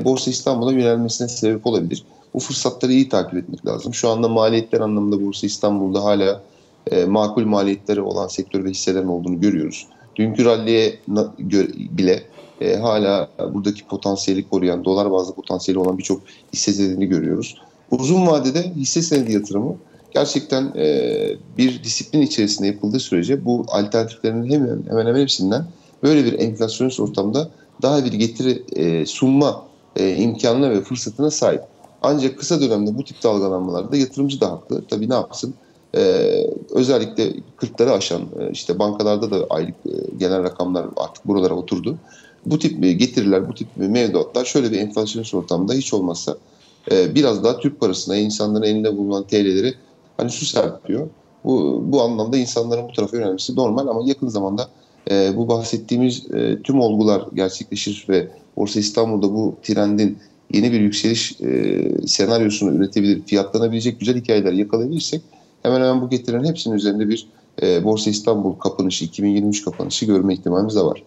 Borsa 0.05 0.31
İstanbul'a 0.31 0.73
yönelmesine 0.73 1.29
sebep 1.29 1.67
olabilir. 1.67 2.05
Bu 2.35 2.39
fırsatları 2.39 2.93
iyi 2.93 3.09
takip 3.09 3.35
etmek 3.35 3.67
lazım. 3.67 3.95
Şu 3.95 4.09
anda 4.09 4.29
maliyetler 4.29 4.81
anlamında 4.81 5.27
Borsa 5.27 5.47
İstanbul'da 5.47 6.05
hala 6.05 6.43
makul 7.07 7.45
maliyetleri 7.45 8.01
olan 8.01 8.29
sektör 8.29 8.65
ve 8.65 8.71
hisselerin 8.71 9.07
olduğunu 9.07 9.41
görüyoruz. 9.41 9.87
Dünkü 10.17 10.45
ralliye 10.45 10.99
bile 11.69 12.23
e, 12.61 12.77
hala 12.77 13.29
buradaki 13.55 13.87
potansiyeli 13.87 14.49
koruyan, 14.49 14.85
dolar 14.85 15.11
bazlı 15.11 15.35
potansiyeli 15.35 15.79
olan 15.79 15.99
birçok 15.99 16.23
hisse 16.53 16.73
senedini 16.73 17.07
görüyoruz. 17.07 17.57
Uzun 17.91 18.27
vadede 18.27 18.73
hisse 18.77 19.03
senedi 19.03 19.33
yatırımı 19.33 19.77
gerçekten 20.15 20.73
e, 20.77 21.07
bir 21.59 21.85
disiplin 21.85 22.23
içerisinde 22.23 22.67
yapıldığı 22.67 23.01
sürece 23.01 23.45
bu 23.45 23.65
alternatiflerin 23.69 24.51
hemen 24.51 24.83
hemen, 24.89 25.07
hemen 25.07 25.21
hepsinden 25.21 25.67
böyle 26.03 26.25
bir 26.25 26.39
enflasyonist 26.39 27.01
ortamda 27.01 27.51
daha 27.83 28.05
bir 28.05 28.13
getiri 28.13 28.63
e, 28.77 29.07
sunma 29.07 29.65
e, 29.97 30.17
imkanına 30.17 30.71
ve 30.71 30.81
fırsatına 30.81 31.31
sahip. 31.31 31.63
Ancak 32.03 32.39
kısa 32.39 32.61
dönemde 32.61 32.99
bu 32.99 33.05
tip 33.05 33.23
dalgalanmalarda 33.23 33.97
yatırımcı 33.97 34.41
da 34.41 34.51
haklı. 34.51 34.85
Tabii 34.91 35.11
ne 35.11 35.15
yapsın? 35.15 35.55
E, 35.97 36.01
özellikle 36.71 37.33
40'ları 37.59 37.91
aşan 37.91 38.23
e, 38.23 38.51
işte 38.53 38.79
bankalarda 38.79 39.31
da 39.31 39.47
aylık 39.51 39.75
e, 39.87 39.91
genel 40.19 40.43
rakamlar 40.43 40.87
artık 40.97 41.29
buralara 41.29 41.55
oturdu. 41.55 41.97
Bu 42.47 42.59
tip 42.59 42.85
e, 42.85 42.93
getiriler, 42.93 43.49
bu 43.49 43.55
tip 43.55 43.69
mevduatlar 43.77 44.45
şöyle 44.45 44.73
bir 44.73 44.79
enflasyonist 44.79 45.35
ortamda 45.35 45.73
hiç 45.73 45.95
olmazsa 45.95 46.37
e, 46.91 47.15
biraz 47.15 47.45
daha 47.45 47.59
Türk 47.59 47.81
parasına 47.81 48.17
insanların 48.17 48.65
elinde 48.65 48.97
bulunan 48.97 49.23
TL'leri 49.23 49.75
hani 50.17 50.31
su 50.31 50.47
serpiyor. 50.47 51.09
Bu, 51.45 51.83
bu 51.87 52.03
anlamda 52.03 52.37
insanların 52.37 52.89
bu 52.89 52.93
tarafa 52.93 53.17
yönelmesi 53.17 53.57
normal 53.57 53.87
ama 53.87 54.03
yakın 54.05 54.29
zamanda 54.29 54.69
e, 55.11 55.37
bu 55.37 55.49
bahsettiğimiz 55.49 56.31
e, 56.35 56.63
tüm 56.63 56.81
olgular 56.81 57.27
gerçekleşir 57.35 58.07
ve 58.09 58.29
Borsa 58.57 58.81
İstanbul'da 58.81 59.35
bu 59.35 59.55
trendin 59.63 60.19
yeni 60.53 60.73
bir 60.73 60.81
yükseliş 60.81 61.41
e, 61.41 61.89
senaryosunu 62.07 62.75
üretebilir, 62.75 63.23
fiyatlanabilecek 63.23 64.01
güzel 64.01 64.17
hikayeler 64.17 64.53
yakalayabilirsek 64.53 65.23
hemen 65.63 65.81
hemen 65.81 66.03
bu 66.03 66.11
getirilerin 66.11 66.45
hepsinin 66.45 66.75
üzerinde 66.75 67.09
bir 67.09 67.29
e, 67.63 67.85
Borsa 67.85 68.11
İstanbul 68.11 68.55
kapanışı, 68.59 69.05
2023 69.05 69.65
kapanışı 69.65 70.07
görme 70.07 70.35
ihtimalimiz 70.35 70.77
de 70.77 70.81
var. 70.81 71.03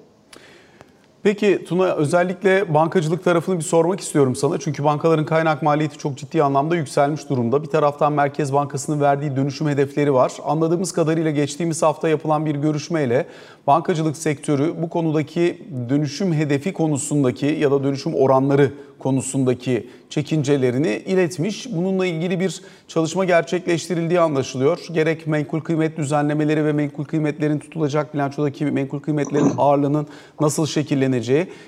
Peki 1.26 1.66
Tuna 1.68 1.86
özellikle 1.86 2.74
bankacılık 2.74 3.24
tarafını 3.24 3.58
bir 3.58 3.64
sormak 3.64 4.00
istiyorum 4.00 4.36
sana. 4.36 4.58
Çünkü 4.60 4.84
bankaların 4.84 5.26
kaynak 5.26 5.64
maliyeti 5.64 5.98
çok 5.98 6.18
ciddi 6.18 6.44
anlamda 6.44 6.76
yükselmiş 6.76 7.30
durumda. 7.30 7.64
Bir 7.64 7.68
taraftan 7.68 8.14
Merkez 8.14 8.54
Bankası'nın 8.54 9.02
verdiği 9.02 9.36
dönüşüm 9.36 9.68
hedefleri 9.68 10.14
var. 10.14 10.32
Anladığımız 10.46 10.92
kadarıyla 10.92 11.32
geçtiğimiz 11.32 11.82
hafta 11.82 12.10
yapılan 12.10 12.46
bir 12.46 12.56
görüşmeyle 12.56 13.26
bankacılık 13.68 14.18
sektörü 14.18 14.74
bu 14.82 14.90
konudaki 14.90 15.68
dönüşüm 15.90 16.34
hedefi 16.34 16.74
konusundaki 16.74 17.46
ya 17.46 17.72
da 17.72 17.84
dönüşüm 17.84 18.16
oranları 18.16 18.72
konusundaki 19.00 19.90
çekincelerini 20.10 21.04
iletmiş. 21.06 21.68
Bununla 21.72 22.06
ilgili 22.06 22.40
bir 22.40 22.62
çalışma 22.88 23.26
gerçekleştirildiği 23.26 24.20
anlaşılıyor. 24.20 24.80
Gerek 24.94 25.28
menkul 25.28 25.60
kıymet 25.60 25.98
düzenlemeleri 25.98 26.66
ve 26.66 26.74
menkul 26.74 27.06
kıymetlerin 27.06 27.60
tutulacak 27.60 28.14
bilançodaki 28.14 28.66
menkul 28.66 29.00
kıymetlerin 29.00 29.52
ağırlığının 29.58 30.08
nasıl 30.40 30.66
şekilleneceği, 30.66 31.15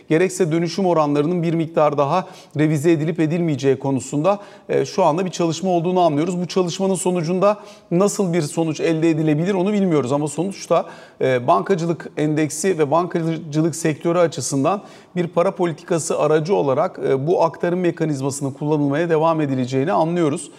gerekse 0.09 0.51
dönüşüm 0.51 0.85
oranlarının 0.85 1.43
bir 1.43 1.53
miktar 1.53 1.97
daha 1.97 2.27
revize 2.57 2.91
edilip 2.91 3.19
edilmeyeceği 3.19 3.79
konusunda 3.79 4.39
e, 4.69 4.85
şu 4.85 5.03
anda 5.03 5.25
bir 5.25 5.31
çalışma 5.31 5.69
olduğunu 5.69 5.99
anlıyoruz. 5.99 6.41
Bu 6.41 6.47
çalışmanın 6.47 6.95
sonucunda 6.95 7.57
nasıl 7.91 8.33
bir 8.33 8.41
sonuç 8.41 8.79
elde 8.79 9.09
edilebilir 9.09 9.53
onu 9.53 9.73
bilmiyoruz 9.73 10.11
ama 10.11 10.27
sonuçta 10.27 10.85
e, 11.21 11.47
bankacılık 11.47 12.09
endeksi 12.17 12.77
ve 12.77 12.91
bankacılık 12.91 13.75
sektörü 13.75 14.19
açısından 14.19 14.81
bir 15.15 15.27
para 15.27 15.51
politikası 15.51 16.19
aracı 16.19 16.55
olarak 16.55 16.99
e, 17.07 17.27
bu 17.27 17.43
aktarım 17.43 17.79
mekanizmasının 17.79 18.51
kullanılmaya 18.51 19.09
devam 19.09 19.41
edileceğini 19.41 19.91
anlıyoruz. 19.91 20.51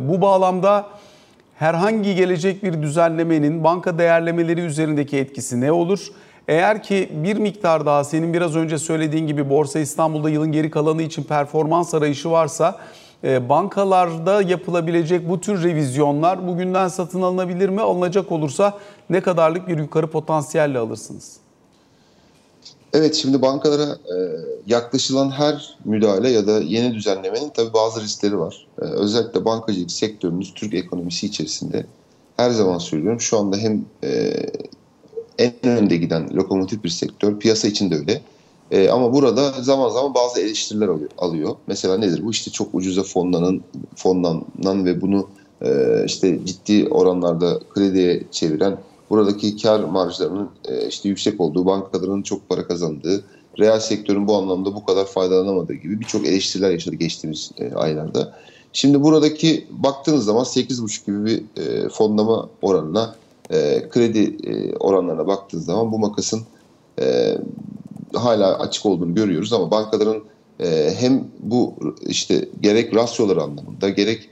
Bu 0.00 0.20
bağlamda 0.20 0.86
herhangi 1.58 2.14
gelecek 2.14 2.62
bir 2.62 2.82
düzenlemenin 2.82 3.64
banka 3.64 3.98
değerlemeleri 3.98 4.60
üzerindeki 4.60 5.16
etkisi 5.18 5.60
ne 5.60 5.72
olur? 5.72 6.08
Eğer 6.48 6.82
ki 6.82 7.08
bir 7.12 7.36
miktar 7.36 7.86
daha 7.86 8.04
senin 8.04 8.32
biraz 8.32 8.56
önce 8.56 8.78
söylediğin 8.78 9.26
gibi 9.26 9.50
Borsa 9.50 9.78
İstanbul'da 9.78 10.30
yılın 10.30 10.52
geri 10.52 10.70
kalanı 10.70 11.02
için 11.02 11.22
performans 11.22 11.94
arayışı 11.94 12.30
varsa 12.30 12.78
e, 13.24 13.48
bankalarda 13.48 14.42
yapılabilecek 14.42 15.28
bu 15.28 15.40
tür 15.40 15.62
revizyonlar 15.62 16.48
bugünden 16.48 16.88
satın 16.88 17.22
alınabilir 17.22 17.68
mi? 17.68 17.80
Alınacak 17.80 18.32
olursa 18.32 18.78
ne 19.10 19.20
kadarlık 19.20 19.68
bir 19.68 19.78
yukarı 19.78 20.10
potansiyelle 20.10 20.78
alırsınız? 20.78 21.36
Evet 22.92 23.14
şimdi 23.14 23.42
bankalara 23.42 23.92
e, 23.92 24.16
yaklaşılan 24.66 25.30
her 25.30 25.78
müdahale 25.84 26.30
ya 26.30 26.46
da 26.46 26.60
yeni 26.60 26.94
düzenlemenin 26.94 27.48
tabii 27.48 27.72
bazı 27.72 28.00
riskleri 28.00 28.38
var. 28.38 28.66
E, 28.82 28.84
özellikle 28.84 29.44
bankacılık 29.44 29.90
sektörümüz 29.90 30.54
Türk 30.54 30.74
ekonomisi 30.74 31.26
içerisinde 31.26 31.86
her 32.36 32.50
zaman 32.50 32.78
söylüyorum 32.78 33.20
şu 33.20 33.38
anda 33.38 33.56
hem 33.56 33.84
en 35.38 35.66
önde 35.66 35.96
giden 35.96 36.36
lokomotif 36.36 36.84
bir 36.84 36.88
sektör 36.88 37.38
piyasa 37.38 37.68
içinde 37.68 37.94
öyle. 37.96 38.22
E, 38.70 38.88
ama 38.88 39.12
burada 39.12 39.52
zaman 39.62 39.88
zaman 39.88 40.14
bazı 40.14 40.40
eleştiriler 40.40 40.88
alıyor. 41.18 41.56
Mesela 41.66 41.98
nedir 41.98 42.24
bu? 42.24 42.30
İşte 42.30 42.50
çok 42.50 42.74
ucuza 42.74 43.02
fonlanan, 43.02 43.60
fonlanan 43.96 44.84
ve 44.84 45.00
bunu 45.00 45.28
e, 45.62 46.02
işte 46.06 46.38
ciddi 46.44 46.88
oranlarda 46.88 47.60
krediye 47.74 48.22
çeviren 48.30 48.78
buradaki 49.10 49.56
kar 49.56 49.80
marjlarının 49.80 50.48
e, 50.68 50.88
işte 50.88 51.08
yüksek 51.08 51.40
olduğu, 51.40 51.66
bankaların 51.66 52.22
çok 52.22 52.48
para 52.48 52.66
kazandığı, 52.66 53.24
reel 53.58 53.80
sektörün 53.80 54.28
bu 54.28 54.36
anlamda 54.36 54.74
bu 54.74 54.84
kadar 54.84 55.06
faydalanamadığı 55.06 55.74
gibi 55.74 56.00
birçok 56.00 56.26
eleştiriler 56.26 56.70
yaşadı 56.70 56.94
geçtiğimiz 56.94 57.50
e, 57.58 57.74
aylarda. 57.74 58.34
Şimdi 58.72 59.02
buradaki 59.02 59.66
baktığınız 59.70 60.24
zaman 60.24 60.44
8,5 60.44 61.06
gibi 61.06 61.24
bir 61.24 61.62
e, 61.62 61.88
fonlama 61.88 62.48
oranına, 62.62 63.14
kredi 63.90 64.36
oranlarına 64.80 65.26
baktığınız 65.26 65.64
zaman 65.64 65.92
bu 65.92 65.98
makasın 65.98 66.42
hala 68.14 68.58
açık 68.58 68.86
olduğunu 68.86 69.14
görüyoruz 69.14 69.52
ama 69.52 69.70
bankaların 69.70 70.22
hem 70.98 71.24
bu 71.40 71.74
işte 72.06 72.48
gerek 72.60 72.94
rasyoları 72.94 73.42
anlamında 73.42 73.88
gerek 73.88 74.28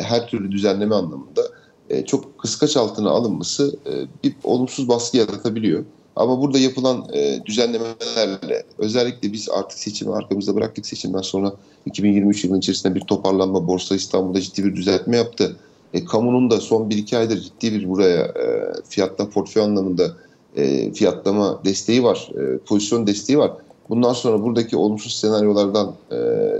her 0.00 0.28
türlü 0.28 0.52
düzenleme 0.52 0.94
anlamında 0.94 1.42
e, 1.90 2.04
çok 2.04 2.38
kıskaç 2.38 2.76
altına 2.76 3.10
alınması 3.10 3.76
e, 3.86 3.92
bir 4.24 4.34
olumsuz 4.44 4.88
baskı 4.88 5.16
yaratabiliyor. 5.16 5.84
Ama 6.16 6.40
burada 6.40 6.58
yapılan 6.58 7.06
e, 7.12 7.46
düzenlemelerle 7.46 8.62
özellikle 8.78 9.32
biz 9.32 9.48
artık 9.50 9.78
seçimi 9.78 10.14
arkamızda 10.14 10.54
bıraktık. 10.54 10.86
Seçimden 10.86 11.22
sonra 11.22 11.52
2023 11.86 12.44
yılının 12.44 12.58
içerisinde 12.58 12.94
bir 12.94 13.00
toparlanma 13.00 13.68
Borsa 13.68 13.94
İstanbul'da 13.94 14.40
ciddi 14.40 14.64
bir 14.64 14.76
düzeltme 14.76 15.16
yaptı. 15.16 15.56
E, 15.94 16.04
kamunun 16.04 16.50
da 16.50 16.60
son 16.60 16.90
1-2 16.90 17.16
aydır 17.16 17.40
ciddi 17.40 17.72
bir 17.72 17.88
buraya 17.88 18.22
e, 18.24 18.72
fiyatta 18.88 19.30
portföy 19.30 19.62
anlamında 19.62 20.16
e, 20.56 20.92
fiyatlama 20.92 21.60
desteği 21.64 22.04
var, 22.04 22.30
e, 22.34 22.58
pozisyon 22.58 23.06
desteği 23.06 23.38
var. 23.38 23.52
Bundan 23.88 24.12
sonra 24.12 24.42
buradaki 24.42 24.76
olumsuz 24.76 25.16
senaryolardan 25.16 25.94
e, 26.12 26.16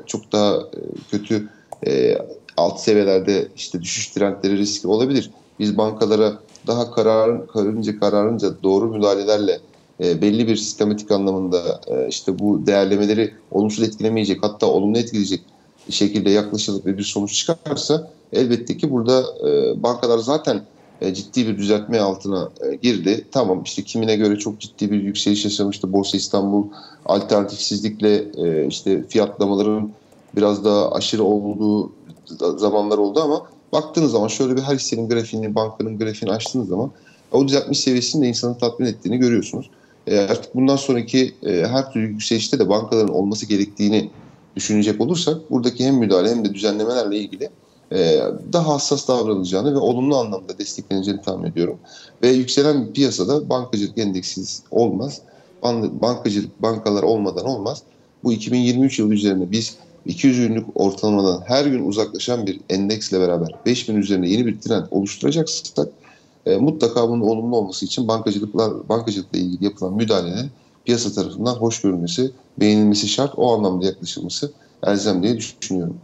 çok 0.06 0.32
daha 0.32 0.56
e, 0.56 0.80
kötü 1.10 1.48
e, 1.86 2.18
alt 2.56 2.80
seviyelerde 2.80 3.48
işte 3.56 3.82
düşüş 3.82 4.08
trendleri 4.08 4.56
riski 4.56 4.88
olabilir. 4.88 5.30
Biz 5.58 5.78
bankalara 5.78 6.38
daha 6.66 6.90
karar, 6.90 7.46
kararınca 7.46 8.00
kararınca 8.00 8.62
doğru 8.62 8.88
müdahalelerle 8.88 9.60
e, 10.04 10.22
belli 10.22 10.48
bir 10.48 10.56
sistematik 10.56 11.10
anlamında 11.10 11.80
e, 11.86 12.08
işte 12.08 12.38
bu 12.38 12.66
değerlemeleri 12.66 13.34
olumsuz 13.50 13.84
etkilemeyecek 13.84 14.42
hatta 14.42 14.66
olumlu 14.66 14.98
etkileyecek 14.98 15.40
şekilde 15.90 16.30
yaklaşılıp 16.30 16.86
ve 16.86 16.98
bir 16.98 17.02
sonuç 17.02 17.34
çıkarsa 17.34 18.10
elbette 18.32 18.76
ki 18.76 18.90
burada 18.90 19.24
e, 19.48 19.82
bankalar 19.82 20.18
zaten 20.18 20.62
e, 21.00 21.14
ciddi 21.14 21.46
bir 21.46 21.58
düzeltme 21.58 22.00
altına 22.00 22.50
e, 22.60 22.74
girdi. 22.74 23.24
Tamam 23.32 23.62
işte 23.62 23.82
kimine 23.82 24.16
göre 24.16 24.38
çok 24.38 24.60
ciddi 24.60 24.90
bir 24.90 25.02
yükseliş 25.02 25.44
yaşamıştı 25.44 25.92
Borsa 25.92 26.16
İstanbul 26.16 26.64
alternatifsizlikle 27.06 28.24
e, 28.36 28.66
işte 28.66 29.04
fiyatlamaların 29.08 29.90
biraz 30.36 30.64
daha 30.64 30.92
aşırı 30.92 31.24
olduğu 31.24 31.92
zamanlar 32.56 32.98
oldu 32.98 33.20
ama 33.20 33.42
baktığınız 33.72 34.12
zaman 34.12 34.28
şöyle 34.28 34.56
bir 34.56 34.62
her 34.62 34.74
hissenin 34.74 35.08
grafiğini, 35.08 35.54
bankanın 35.54 35.98
grafiğini 35.98 36.34
açtığınız 36.34 36.68
zaman 36.68 36.90
o 37.32 37.48
düzeltme 37.48 37.74
seviyesinin 37.74 38.22
de 38.22 38.28
insanı 38.28 38.58
tatmin 38.58 38.86
ettiğini 38.86 39.18
görüyorsunuz. 39.18 39.70
E, 40.06 40.18
artık 40.18 40.54
bundan 40.54 40.76
sonraki 40.76 41.34
e, 41.42 41.66
her 41.66 41.92
türlü 41.92 42.06
yükselişte 42.06 42.58
de 42.58 42.68
bankaların 42.68 43.14
olması 43.14 43.46
gerektiğini 43.46 44.10
düşünecek 44.58 45.00
olursak 45.00 45.50
buradaki 45.50 45.84
hem 45.84 45.94
müdahale 45.94 46.30
hem 46.30 46.44
de 46.44 46.54
düzenlemelerle 46.54 47.16
ilgili 47.16 47.50
e, 47.92 48.20
daha 48.52 48.74
hassas 48.74 49.08
davranılacağını 49.08 49.74
ve 49.74 49.78
olumlu 49.78 50.16
anlamda 50.16 50.58
destekleneceğini 50.58 51.22
tahmin 51.22 51.50
ediyorum. 51.50 51.78
Ve 52.22 52.28
yükselen 52.28 52.92
piyasada 52.92 53.48
bankacılık 53.48 53.98
endeksiz 53.98 54.62
olmaz. 54.70 55.20
Bankacılık 56.02 56.62
bankalar 56.62 57.02
olmadan 57.02 57.46
olmaz. 57.46 57.82
Bu 58.24 58.32
2023 58.32 58.98
yılı 58.98 59.14
üzerine 59.14 59.50
biz 59.50 59.76
200 60.06 60.48
günlük 60.48 60.66
ortalamadan 60.74 61.42
her 61.46 61.66
gün 61.66 61.88
uzaklaşan 61.88 62.46
bir 62.46 62.60
endeksle 62.70 63.20
beraber 63.20 63.48
5000 63.66 63.96
üzerinde 63.96 64.28
yeni 64.28 64.46
bir 64.46 64.60
trend 64.60 64.84
oluşturacaksak 64.90 65.88
e, 66.46 66.56
mutlaka 66.56 67.08
bunun 67.08 67.20
olumlu 67.20 67.56
olması 67.56 67.86
için 67.86 68.08
bankacılıklar 68.08 68.88
bankacılıkla 68.88 69.38
ilgili 69.38 69.64
yapılan 69.64 69.94
müdahalelerin 69.94 70.50
piyasa 70.88 71.12
tarafından 71.12 71.54
hoş 71.54 71.80
görülmesi, 71.80 72.30
beğenilmesi 72.60 73.08
şart. 73.08 73.32
O 73.36 73.54
anlamda 73.54 73.86
yaklaşılması 73.86 74.52
elzem 74.82 75.22
diye 75.22 75.36
düşünüyorum. 75.36 75.96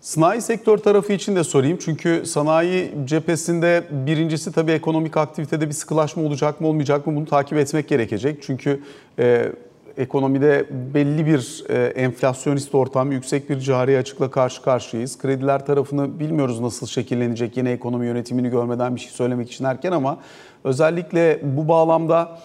Sanayi 0.00 0.42
sektör 0.42 0.78
tarafı 0.78 1.12
için 1.12 1.36
de 1.36 1.44
sorayım. 1.44 1.78
Çünkü 1.84 2.22
sanayi 2.26 2.94
cephesinde 3.04 3.84
birincisi 3.90 4.52
tabii 4.52 4.72
ekonomik 4.72 5.16
aktivitede 5.16 5.68
bir 5.68 5.72
sıkılaşma 5.72 6.22
olacak 6.22 6.60
mı 6.60 6.68
olmayacak 6.68 7.06
mı 7.06 7.16
bunu 7.16 7.26
takip 7.26 7.58
etmek 7.58 7.88
gerekecek. 7.88 8.42
Çünkü 8.42 8.80
e, 9.18 9.52
ekonomide 9.96 10.66
belli 10.94 11.26
bir 11.26 11.64
e, 11.68 11.84
enflasyonist 11.84 12.74
ortam, 12.74 13.12
yüksek 13.12 13.50
bir 13.50 13.60
cari 13.60 13.98
açıkla 13.98 14.30
karşı 14.30 14.62
karşıyayız. 14.62 15.18
Krediler 15.18 15.66
tarafını 15.66 16.20
bilmiyoruz 16.20 16.60
nasıl 16.60 16.86
şekillenecek 16.86 17.56
yine 17.56 17.70
ekonomi 17.70 18.06
yönetimini 18.06 18.50
görmeden 18.50 18.96
bir 18.96 19.00
şey 19.00 19.10
söylemek 19.10 19.52
için 19.52 19.64
erken 19.64 19.92
ama 19.92 20.18
özellikle 20.64 21.40
bu 21.42 21.68
bağlamda 21.68 22.38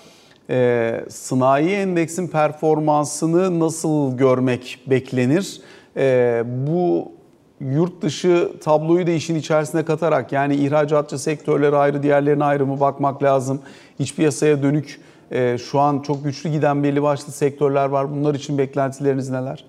e, 0.50 1.06
sanayi 1.10 1.70
endeksin 1.70 2.28
performansını 2.28 3.60
nasıl 3.60 4.18
görmek 4.18 4.80
beklenir? 4.88 5.62
E, 5.98 6.44
bu 6.68 7.12
yurt 7.60 8.02
dışı 8.02 8.52
tabloyu 8.64 9.08
da 9.08 9.12
işin 9.12 9.36
içerisine 9.36 9.86
katarak 9.86 10.32
yani 10.32 10.56
ihracatçı 10.56 11.20
sektörleri 11.20 11.76
ayrı 11.76 12.04
diğerlerine 12.04 12.44
ayrı 12.44 12.66
mı 12.66 12.80
bakmak 12.80 13.24
lazım? 13.24 13.60
İç 14.00 14.16
piyasaya 14.16 14.64
dönük 14.64 15.02
e, 15.32 15.58
şu 15.58 15.80
an 15.80 16.00
çok 16.00 16.24
güçlü 16.24 16.50
giden 16.50 16.84
belli 16.84 17.04
başlı 17.04 17.34
sektörler 17.34 17.86
var. 17.86 18.12
Bunlar 18.12 18.36
için 18.36 18.58
beklentileriniz 18.58 19.30
neler? 19.30 19.66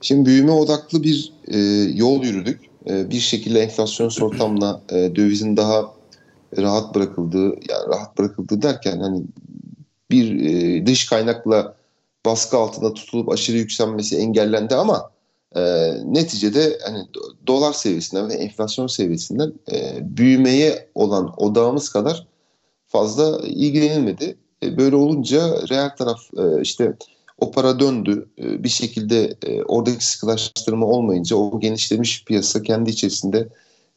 Şimdi 0.00 0.26
büyüme 0.26 0.52
odaklı 0.52 1.02
bir 1.02 1.32
e, 1.48 1.58
yol 1.94 2.24
yürüdük. 2.24 2.60
E, 2.86 3.10
bir 3.10 3.20
şekilde 3.20 3.60
enflasyon 3.60 4.10
ortamla 4.20 4.80
e, 4.92 5.16
dövizin 5.16 5.56
daha 5.56 5.84
rahat 6.58 6.94
bırakıldığı, 6.94 7.46
yani 7.48 7.88
rahat 7.88 8.18
bırakıldığı 8.18 8.62
derken 8.62 9.00
hani 9.00 9.22
bir 10.10 10.40
e, 10.40 10.86
dış 10.86 11.06
kaynakla 11.06 11.76
baskı 12.26 12.56
altında 12.56 12.94
tutulup 12.94 13.28
aşırı 13.28 13.56
yükselmesi 13.56 14.16
engellendi 14.16 14.74
ama 14.74 15.10
e, 15.56 15.62
neticede 16.04 16.78
hani 16.84 17.06
dolar 17.46 17.72
seviyesinden 17.72 18.28
ve 18.28 18.34
enflasyon 18.34 18.86
seviyesinden 18.86 19.52
e, 19.72 19.98
büyümeye 20.16 20.88
olan 20.94 21.34
odağımız 21.36 21.88
kadar 21.88 22.26
fazla 22.86 23.38
ilgilenilmedi. 23.46 24.36
E, 24.62 24.76
böyle 24.76 24.96
olunca 24.96 25.68
reel 25.68 25.96
taraf 25.96 26.20
e, 26.38 26.62
işte 26.62 26.96
o 27.38 27.50
para 27.50 27.80
döndü. 27.80 28.28
E, 28.38 28.64
bir 28.64 28.68
şekilde 28.68 29.34
e, 29.46 29.62
oradaki 29.62 30.04
sıkılaştırma 30.04 30.86
olmayınca 30.86 31.36
o 31.36 31.60
genişlemiş 31.60 32.24
piyasa 32.24 32.62
kendi 32.62 32.90
içerisinde 32.90 33.48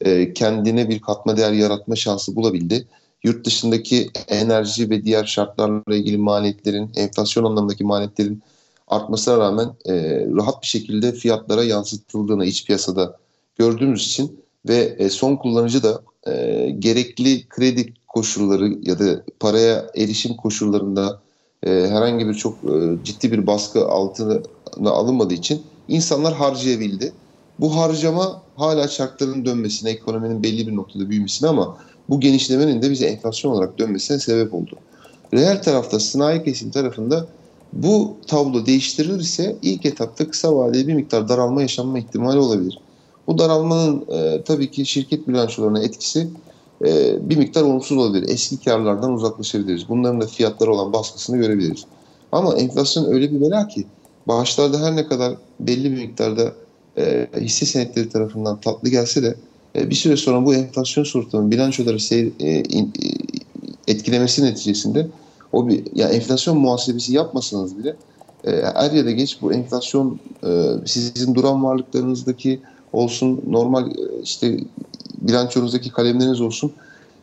e, 0.01 0.33
kendine 0.33 0.89
bir 0.89 1.01
katma 1.01 1.37
değer 1.37 1.51
yaratma 1.51 1.95
şansı 1.95 2.35
bulabildi. 2.35 2.87
Yurt 3.23 3.45
dışındaki 3.45 4.09
enerji 4.27 4.89
ve 4.89 5.03
diğer 5.03 5.25
şartlarla 5.25 5.95
ilgili 5.95 6.17
maliyetlerin, 6.17 6.91
enflasyon 6.95 7.43
anlamındaki 7.43 7.83
maliyetlerin 7.83 8.43
artmasına 8.87 9.37
rağmen 9.37 9.67
e, 9.85 9.93
rahat 10.25 10.61
bir 10.61 10.67
şekilde 10.67 11.11
fiyatlara 11.11 11.63
yansıtıldığını 11.63 12.45
iç 12.45 12.65
piyasada 12.65 13.17
gördüğümüz 13.57 14.07
için 14.07 14.39
ve 14.67 14.95
e, 14.99 15.09
son 15.09 15.35
kullanıcı 15.35 15.83
da 15.83 16.01
e, 16.27 16.69
gerekli 16.79 17.47
kredi 17.49 17.93
koşulları 18.07 18.77
ya 18.81 18.99
da 18.99 19.23
paraya 19.39 19.85
erişim 19.95 20.35
koşullarında 20.35 21.21
e, 21.63 21.69
herhangi 21.69 22.27
bir 22.27 22.33
çok 22.33 22.53
e, 22.63 23.03
ciddi 23.03 23.31
bir 23.31 23.47
baskı 23.47 23.87
altına 23.87 24.89
alınmadığı 24.89 25.33
için 25.33 25.63
insanlar 25.87 26.33
harcayabildi. 26.33 27.13
Bu 27.59 27.75
harcama 27.75 28.41
hala 28.55 28.87
çarkların 28.87 29.45
dönmesine, 29.45 29.89
ekonominin 29.89 30.43
belli 30.43 30.67
bir 30.67 30.75
noktada 30.75 31.09
büyümesine 31.09 31.49
ama 31.49 31.77
bu 32.09 32.19
genişlemenin 32.19 32.81
de 32.81 32.91
bize 32.91 33.05
enflasyon 33.05 33.51
olarak 33.51 33.79
dönmesine 33.79 34.19
sebep 34.19 34.53
oldu. 34.53 34.75
Reel 35.33 35.61
tarafta 35.61 35.99
sanayi 35.99 36.43
kesim 36.43 36.71
tarafında 36.71 37.27
bu 37.73 38.15
tablo 38.27 38.65
değiştirilirse 38.65 39.55
ilk 39.61 39.85
etapta 39.85 40.29
kısa 40.29 40.55
vadeli 40.55 40.87
bir 40.87 40.93
miktar 40.93 41.29
daralma 41.29 41.61
yaşanma 41.61 41.99
ihtimali 41.99 42.39
olabilir. 42.39 42.79
Bu 43.27 43.37
daralmanın 43.37 44.05
e, 44.11 44.43
tabii 44.43 44.71
ki 44.71 44.85
şirket 44.85 45.27
bilançolarına 45.27 45.83
etkisi 45.83 46.27
e, 46.85 47.15
bir 47.29 47.37
miktar 47.37 47.61
olumsuz 47.61 47.97
olabilir. 47.97 48.29
Eski 48.29 48.57
karlardan 48.57 49.13
uzaklaşabiliriz. 49.13 49.89
Bunların 49.89 50.21
da 50.21 50.27
fiyatlar 50.27 50.67
olan 50.67 50.93
baskısını 50.93 51.37
görebiliriz. 51.37 51.85
Ama 52.31 52.55
enflasyon 52.55 53.05
öyle 53.05 53.31
bir 53.31 53.41
bela 53.41 53.67
ki 53.67 53.85
başlarda 54.27 54.79
her 54.79 54.95
ne 54.95 55.07
kadar 55.07 55.33
belli 55.59 55.91
bir 55.91 55.97
miktarda 55.97 56.53
e, 56.97 57.27
hisse 57.39 57.65
senetleri 57.65 58.09
tarafından 58.09 58.61
tatlı 58.61 58.89
gelse 58.89 59.23
de 59.23 59.35
bir 59.75 59.95
süre 59.95 60.17
sonra 60.17 60.45
bu 60.45 60.55
enflasyon 60.55 61.03
sorununun 61.03 61.51
bilançoları 61.51 61.99
seyir, 61.99 62.31
e, 62.39 62.49
e, 62.49 62.63
etkilemesi 63.87 64.45
neticesinde 64.45 65.07
o 65.51 65.67
bir 65.67 65.83
ya 65.95 66.09
enflasyon 66.09 66.57
muhasebesi 66.57 67.13
yapmasanız 67.13 67.77
bile 67.77 67.95
e, 68.43 68.51
er 68.51 68.91
ya 68.91 69.05
da 69.05 69.11
geç 69.11 69.37
bu 69.41 69.53
enflasyon 69.53 70.19
e, 70.43 70.49
sizin 70.85 71.35
duran 71.35 71.63
varlıklarınızdaki 71.63 72.59
olsun 72.93 73.41
normal 73.47 73.91
e, 73.91 74.21
işte 74.23 74.57
bilançonuzdaki 75.21 75.91
kalemleriniz 75.91 76.41
olsun 76.41 76.71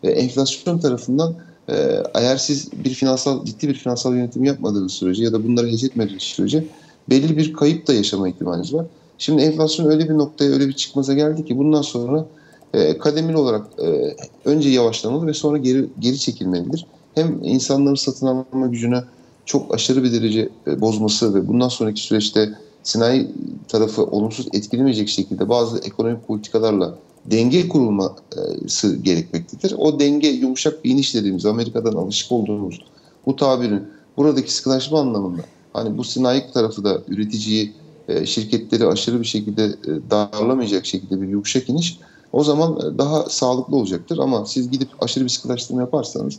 e, 0.02 0.10
enflasyon 0.10 0.78
tarafından 0.78 1.34
e, 1.68 2.02
eğer 2.14 2.36
siz 2.36 2.72
bir 2.84 2.90
finansal 2.90 3.44
ciddi 3.44 3.68
bir 3.68 3.74
finansal 3.74 4.14
yönetim 4.14 4.44
yapmadığınız 4.44 4.92
sürece 4.92 5.24
ya 5.24 5.32
da 5.32 5.44
bunları 5.44 5.66
hece 5.66 5.86
etmediğiniz 5.86 6.22
sürece 6.22 6.64
belli 7.10 7.36
bir 7.36 7.52
kayıp 7.52 7.86
da 7.86 7.94
yaşama 7.94 8.28
ihtimaliniz 8.28 8.74
var. 8.74 8.86
Şimdi 9.18 9.42
enflasyon 9.42 9.90
öyle 9.90 10.08
bir 10.08 10.14
noktaya 10.14 10.52
öyle 10.52 10.68
bir 10.68 10.72
çıkmaza 10.72 11.14
geldi 11.14 11.44
ki 11.44 11.58
bundan 11.58 11.82
sonra 11.82 12.26
e, 12.74 12.98
kademeli 12.98 13.36
olarak 13.36 13.66
e, 13.82 14.16
önce 14.44 14.68
yavaşlamalı 14.70 15.26
ve 15.26 15.34
sonra 15.34 15.58
geri 15.58 15.86
geri 15.98 16.18
çekilmelidir. 16.18 16.86
Hem 17.14 17.38
insanların 17.42 17.94
satın 17.94 18.26
alma 18.26 18.66
gücüne 18.66 19.02
çok 19.44 19.74
aşırı 19.74 20.04
bir 20.04 20.12
derece 20.12 20.48
e, 20.66 20.80
bozması 20.80 21.34
ve 21.34 21.48
bundan 21.48 21.68
sonraki 21.68 22.00
süreçte 22.00 22.54
sanayi 22.82 23.30
tarafı 23.68 24.04
olumsuz 24.04 24.48
etkilemeyecek 24.52 25.08
şekilde 25.08 25.48
bazı 25.48 25.78
ekonomik 25.78 26.26
politikalarla 26.26 26.94
denge 27.26 27.68
kurulması 27.68 28.96
gerekmektedir. 28.96 29.74
O 29.78 30.00
denge 30.00 30.28
yumuşak 30.28 30.84
bir 30.84 30.90
iniş 30.90 31.14
dediğimiz 31.14 31.46
Amerika'dan 31.46 31.92
alışık 31.92 32.32
olduğumuz 32.32 32.80
bu 33.26 33.36
tabirin 33.36 33.82
buradaki 34.16 34.54
sıkılaşma 34.54 35.00
anlamında 35.00 35.42
hani 35.72 35.98
bu 35.98 36.04
sanayi 36.04 36.42
tarafı 36.54 36.84
da 36.84 37.02
üreticiyi 37.08 37.72
e, 38.08 38.26
şirketleri 38.26 38.86
aşırı 38.86 39.20
bir 39.20 39.26
şekilde 39.26 39.64
e, 39.64 40.10
darlamayacak 40.10 40.86
şekilde 40.86 41.20
bir 41.20 41.28
yumuşak 41.28 41.68
iniş 41.68 41.98
o 42.32 42.44
zaman 42.44 42.78
e, 42.78 42.98
daha 42.98 43.22
sağlıklı 43.22 43.76
olacaktır. 43.76 44.18
Ama 44.18 44.46
siz 44.46 44.70
gidip 44.70 44.88
aşırı 45.00 45.24
bir 45.24 45.30
sıkılaştırma 45.30 45.80
yaparsanız 45.80 46.38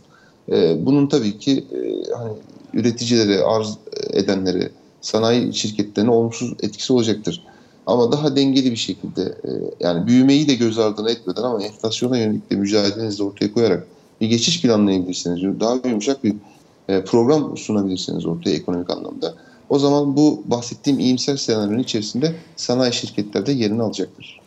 bunun 0.78 1.08
tabii 1.08 1.40
ki 1.40 1.66
hani 2.18 2.32
üreticilere, 2.74 3.44
arz 3.44 3.78
edenlere, 4.10 4.70
sanayi 5.02 5.54
şirketlerine 5.54 6.12
olumsuz 6.12 6.54
etkisi 6.62 6.94
olacaktır. 6.94 7.44
Ama 7.86 8.12
daha 8.12 8.36
dengeli 8.36 8.72
bir 8.72 8.76
şekilde 8.76 9.38
yani 9.80 10.08
büyümeyi 10.08 10.48
de 10.48 10.54
göz 10.54 10.80
ardına 10.80 11.10
etmeden 11.10 11.44
ama 11.44 11.64
enflasyona 11.64 12.18
yönelik 12.18 12.52
de 12.52 12.56
mücadelenizi 12.56 13.24
ortaya 13.24 13.54
koyarak 13.54 13.88
bir 14.22 14.28
geçiş 14.28 14.62
planlayabilirsiniz. 14.62 15.60
Daha 15.60 15.80
yumuşak 15.90 16.24
bir 16.24 16.36
program 16.88 17.58
sunabilirsiniz 17.58 18.26
ortaya 18.26 18.56
ekonomik 18.56 18.90
anlamda 18.90 19.34
o 19.72 19.80
zaman 19.80 20.16
bu 20.16 20.44
bahsettiğim 20.46 21.00
iyimser 21.00 21.38
senaryonun 21.38 21.80
içerisinde 21.80 22.36
sanayi 22.56 22.94
şirketleri 22.94 23.46
de 23.46 23.52
yerini 23.52 23.82
alacaktır. 23.82 24.42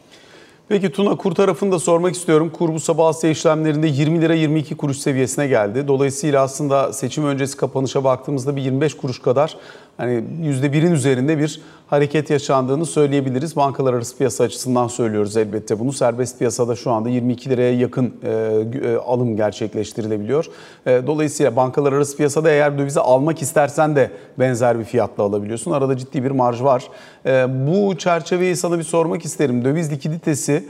Peki 0.69 0.93
Tuna 0.93 1.17
kur 1.17 1.33
tarafını 1.33 1.73
da 1.73 1.79
sormak 1.79 2.15
istiyorum. 2.15 2.51
Kur 2.51 2.75
bu 2.75 2.81
sabah 2.81 3.07
Asya 3.07 3.31
işlemlerinde 3.31 3.87
20 3.87 4.21
lira 4.21 4.35
22 4.35 4.77
kuruş 4.77 4.97
seviyesine 4.97 5.47
geldi. 5.47 5.89
Dolayısıyla 5.89 6.43
aslında 6.43 6.93
seçim 6.93 7.27
öncesi 7.27 7.57
kapanışa 7.57 8.05
baktığımızda 8.05 8.57
bir 8.57 8.63
25 8.63 8.97
kuruş 8.97 9.19
kadar 9.19 9.57
hani 9.97 10.25
%1'in 10.43 10.93
üzerinde 10.93 11.39
bir 11.39 11.61
hareket 11.87 12.31
yaşandığını 12.31 12.87
söyleyebiliriz. 12.87 13.57
Bankalar 13.57 13.95
arası 13.95 14.19
piyasa 14.19 14.45
açısından 14.45 14.89
söylüyoruz 14.89 15.37
elbette 15.37 15.79
bunu. 15.79 15.93
Serbest 15.93 16.39
piyasada 16.39 16.77
şu 16.77 16.91
anda 16.91 17.09
22 17.09 17.51
liraya 17.51 17.75
yakın 17.75 18.15
e, 18.23 18.31
e, 18.31 18.97
alım 18.97 19.37
gerçekleştirilebiliyor. 19.37 20.47
E, 20.87 21.03
dolayısıyla 21.07 21.57
bankalar 21.57 21.93
arası 21.93 22.17
piyasada 22.17 22.51
eğer 22.51 22.79
dövize 22.79 23.01
almak 23.01 23.43
istersen 23.43 23.97
de 23.97 24.11
benzer 24.39 24.79
bir 24.79 24.85
fiyatla 24.85 25.25
alabiliyorsun. 25.25 25.71
Arada 25.71 25.97
ciddi 25.97 26.25
bir 26.25 26.31
marj 26.31 26.63
var. 26.63 26.85
E, 27.27 27.47
bu 27.67 27.99
çerçeveyi 27.99 28.57
sana 28.57 28.79
bir 28.79 28.85
sormak 28.85 29.25
isterim. 29.25 29.65
Döviz 29.65 29.93
likiditesi 29.93 30.65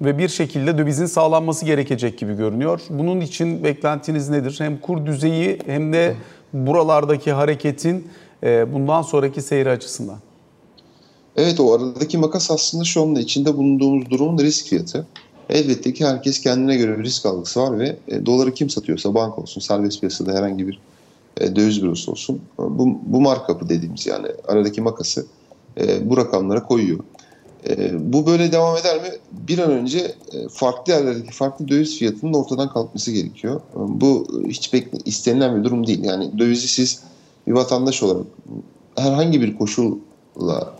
ve 0.00 0.18
bir 0.18 0.28
şekilde 0.28 0.78
dövizin 0.78 1.06
sağlanması 1.06 1.66
gerekecek 1.66 2.18
gibi 2.18 2.36
görünüyor. 2.36 2.80
Bunun 2.90 3.20
için 3.20 3.64
beklentiniz 3.64 4.28
nedir? 4.28 4.56
Hem 4.58 4.78
kur 4.78 5.06
düzeyi 5.06 5.58
hem 5.66 5.92
de 5.92 6.14
buralardaki 6.52 7.32
hareketin 7.32 8.08
bundan 8.42 9.02
sonraki 9.02 9.42
seyri 9.42 9.70
açısından. 9.70 10.18
Evet 11.36 11.60
o 11.60 11.72
aradaki 11.72 12.18
makas 12.18 12.50
aslında 12.50 12.84
şu 12.84 13.02
anda 13.02 13.20
içinde 13.20 13.56
bulunduğumuz 13.56 14.10
durumun 14.10 14.38
risk 14.38 14.66
fiyatı. 14.66 15.06
Elbette 15.50 15.92
ki 15.92 16.06
herkes 16.06 16.40
kendine 16.40 16.76
göre 16.76 16.98
bir 16.98 17.04
risk 17.04 17.26
algısı 17.26 17.60
var 17.60 17.78
ve 17.78 17.96
e, 18.08 18.26
doları 18.26 18.54
kim 18.54 18.70
satıyorsa 18.70 19.14
banka 19.14 19.42
olsun, 19.42 19.60
serbest 19.60 20.00
piyasada 20.00 20.32
herhangi 20.32 20.68
bir 20.68 20.80
e, 21.40 21.56
döviz 21.56 21.82
bürosu 21.82 22.10
olsun 22.10 22.40
bu, 22.58 22.98
bu 23.06 23.20
markapı 23.20 23.68
dediğimiz 23.68 24.06
yani 24.06 24.26
aradaki 24.48 24.80
makası 24.80 25.26
e, 25.80 26.10
bu 26.10 26.16
rakamlara 26.16 26.62
koyuyor. 26.62 26.98
E, 27.68 27.90
bu 28.12 28.26
böyle 28.26 28.52
devam 28.52 28.76
eder 28.76 29.02
mi? 29.02 29.08
Bir 29.32 29.58
an 29.58 29.70
önce 29.70 30.14
e, 30.32 30.48
farklı 30.48 30.92
yerlerdeki 30.92 31.32
farklı 31.32 31.68
döviz 31.68 31.98
fiyatının 31.98 32.34
ortadan 32.34 32.72
kalkması 32.72 33.10
gerekiyor. 33.12 33.60
E, 33.74 33.78
bu 33.78 34.26
hiç 34.48 34.72
bekle, 34.72 34.98
istenilen 35.04 35.58
bir 35.58 35.64
durum 35.64 35.86
değil. 35.86 36.04
Yani 36.04 36.38
dövizi 36.38 36.68
siz 36.68 37.02
bir 37.46 37.52
vatandaş 37.52 38.02
olarak 38.02 38.26
herhangi 38.96 39.40
bir 39.40 39.58
koşul 39.58 39.98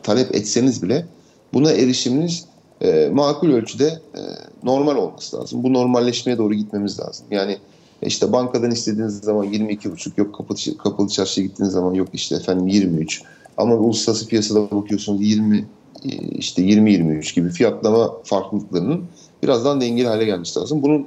talep 0.02 0.34
etseniz 0.34 0.82
bile 0.82 1.06
buna 1.54 1.72
erişiminiz 1.72 2.46
e, 2.80 3.10
makul 3.12 3.50
ölçüde 3.50 3.86
e, 3.86 4.20
normal 4.62 4.96
olması 4.96 5.36
lazım. 5.36 5.62
Bu 5.62 5.72
normalleşmeye 5.72 6.38
doğru 6.38 6.54
gitmemiz 6.54 7.00
lazım. 7.00 7.26
Yani 7.30 7.58
işte 8.02 8.32
bankadan 8.32 8.70
istediğiniz 8.70 9.18
zaman 9.18 9.46
22,5 9.46 10.10
yok 10.16 10.34
kapalı, 10.34 10.58
kapalı 10.78 11.08
çarşıya 11.08 11.46
gittiğiniz 11.46 11.72
zaman 11.72 11.94
yok 11.94 12.08
işte 12.12 12.36
efendim 12.36 12.68
23 12.68 13.22
ama 13.56 13.74
uluslararası 13.74 14.26
piyasada 14.26 14.70
bakıyorsunuz 14.70 15.22
20 15.22 15.66
e, 16.04 16.08
işte 16.38 16.62
20-23 16.62 17.34
gibi 17.34 17.48
fiyatlama 17.50 18.12
farklılıklarının 18.24 19.04
birazdan 19.42 19.80
dengeli 19.80 20.06
hale 20.06 20.24
gelmesi 20.24 20.60
lazım. 20.60 20.82
Bunun 20.82 21.06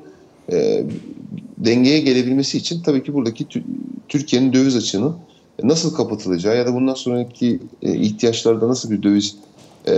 e, 0.52 0.84
dengeye 1.58 2.00
gelebilmesi 2.00 2.58
için 2.58 2.82
tabii 2.82 3.04
ki 3.04 3.14
buradaki 3.14 3.48
Türkiye'nin 4.10 4.54
döviz 4.54 4.76
açığının 4.76 5.16
nasıl 5.64 5.94
kapatılacağı 5.94 6.58
ya 6.58 6.66
da 6.66 6.74
bundan 6.74 6.94
sonraki 6.94 7.60
e, 7.82 7.96
ihtiyaçlarda 7.96 8.68
nasıl 8.68 8.92
bir 8.92 9.04
döviz 9.04 9.36
e, 9.88 9.94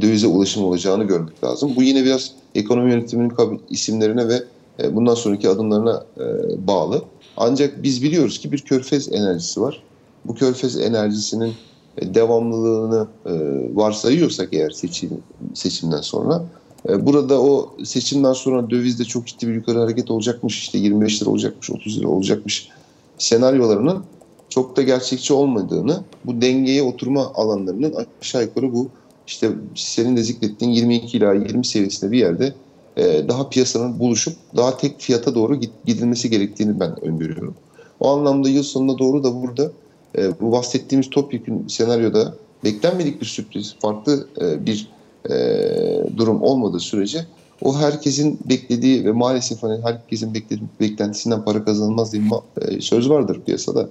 dövize 0.00 0.26
ulaşım 0.26 0.64
olacağını 0.64 1.04
görmek 1.04 1.44
lazım. 1.44 1.72
Bu 1.76 1.82
yine 1.82 2.04
biraz 2.04 2.32
ekonomi 2.54 2.90
yönetiminin 2.90 3.60
isimlerine 3.70 4.28
ve 4.28 4.42
e, 4.82 4.96
bundan 4.96 5.14
sonraki 5.14 5.48
adımlarına 5.48 6.04
e, 6.20 6.24
bağlı. 6.66 7.02
Ancak 7.36 7.82
biz 7.82 8.02
biliyoruz 8.02 8.38
ki 8.38 8.52
bir 8.52 8.58
körfez 8.58 9.12
enerjisi 9.12 9.60
var. 9.60 9.82
Bu 10.24 10.34
körfez 10.34 10.76
enerjisinin 10.76 11.54
devamlılığını 12.02 13.06
varsayıyorsak 13.74 14.48
eğer 14.52 14.70
seçim 14.70 15.10
seçimden 15.54 16.00
sonra 16.00 16.44
burada 16.88 17.42
o 17.42 17.74
seçimden 17.84 18.32
sonra 18.32 18.70
dövizde 18.70 19.04
çok 19.04 19.26
ciddi 19.26 19.48
bir 19.48 19.54
yukarı 19.54 19.78
hareket 19.78 20.10
olacakmış 20.10 20.58
işte 20.58 20.78
25 20.78 21.22
lira 21.22 21.30
olacakmış 21.30 21.70
30 21.70 21.98
lira 21.98 22.08
olacakmış 22.08 22.68
senaryolarının 23.18 24.04
çok 24.48 24.76
da 24.76 24.82
gerçekçi 24.82 25.32
olmadığını 25.32 26.04
bu 26.24 26.40
dengeye 26.40 26.82
oturma 26.82 27.32
alanlarının 27.34 27.94
aşağı 28.20 28.42
yukarı 28.42 28.74
bu 28.74 28.88
işte 29.26 29.50
senin 29.74 30.16
de 30.16 30.22
zikrettiğin 30.22 30.72
22 30.72 31.16
ila 31.16 31.34
20 31.34 31.66
seviyesinde 31.66 32.12
bir 32.12 32.18
yerde 32.18 32.54
e, 32.96 33.28
daha 33.28 33.48
piyasanın 33.48 33.98
buluşup 33.98 34.36
daha 34.56 34.76
tek 34.76 35.00
fiyata 35.00 35.34
doğru 35.34 35.60
gidilmesi 35.86 36.30
gerektiğini 36.30 36.80
ben 36.80 37.04
öngörüyorum. 37.04 37.54
O 38.00 38.10
anlamda 38.10 38.48
yıl 38.48 38.62
sonuna 38.62 38.98
doğru 38.98 39.24
da 39.24 39.42
burada 39.42 39.70
e, 40.18 40.40
bu 40.40 40.52
bahsettiğimiz 40.52 41.10
topyekun 41.10 41.64
senaryoda 41.68 42.34
beklenmedik 42.64 43.20
bir 43.20 43.26
sürpriz, 43.26 43.76
farklı 43.80 44.28
e, 44.40 44.66
bir 44.66 44.96
durum 46.16 46.42
olmadığı 46.42 46.80
sürece 46.80 47.26
o 47.62 47.78
herkesin 47.78 48.38
beklediği 48.44 49.04
ve 49.04 49.12
maalesef 49.12 49.62
hani 49.62 49.82
herkesin 49.82 50.34
beklentisinden 50.80 51.44
para 51.44 51.64
kazanılmaz 51.64 52.12
diye 52.12 52.22
bir 52.22 52.80
söz 52.80 53.10
vardır 53.10 53.40
piyasada. 53.46 53.88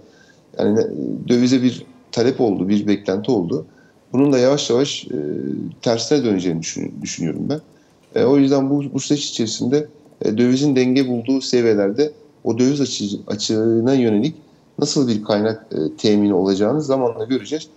Yani 0.59 0.87
dövize 1.27 1.63
bir 1.63 1.85
talep 2.11 2.41
oldu, 2.41 2.69
bir 2.69 2.87
beklenti 2.87 3.31
oldu. 3.31 3.65
Bunun 4.13 4.33
da 4.33 4.37
yavaş 4.37 4.69
yavaş 4.69 5.05
e, 5.05 5.17
tersine 5.81 6.23
döneceğini 6.23 6.61
düşün, 6.61 6.93
düşünüyorum 7.01 7.49
ben. 7.49 7.61
E, 8.15 8.23
o 8.23 8.37
yüzden 8.37 8.69
bu, 8.69 8.83
bu 8.93 8.99
süreç 8.99 9.25
içerisinde 9.29 9.87
e, 10.21 10.37
dövizin 10.37 10.75
denge 10.75 11.07
bulduğu 11.07 11.41
seviyelerde 11.41 12.11
o 12.43 12.57
döviz 12.57 12.81
açı, 12.81 13.05
açığına 13.27 13.93
yönelik 13.93 14.35
nasıl 14.79 15.07
bir 15.07 15.23
kaynak 15.23 15.67
e, 15.71 15.97
temini 15.97 16.33
olacağını 16.33 16.81
zamanla 16.81 17.25
göreceğiz. 17.25 17.67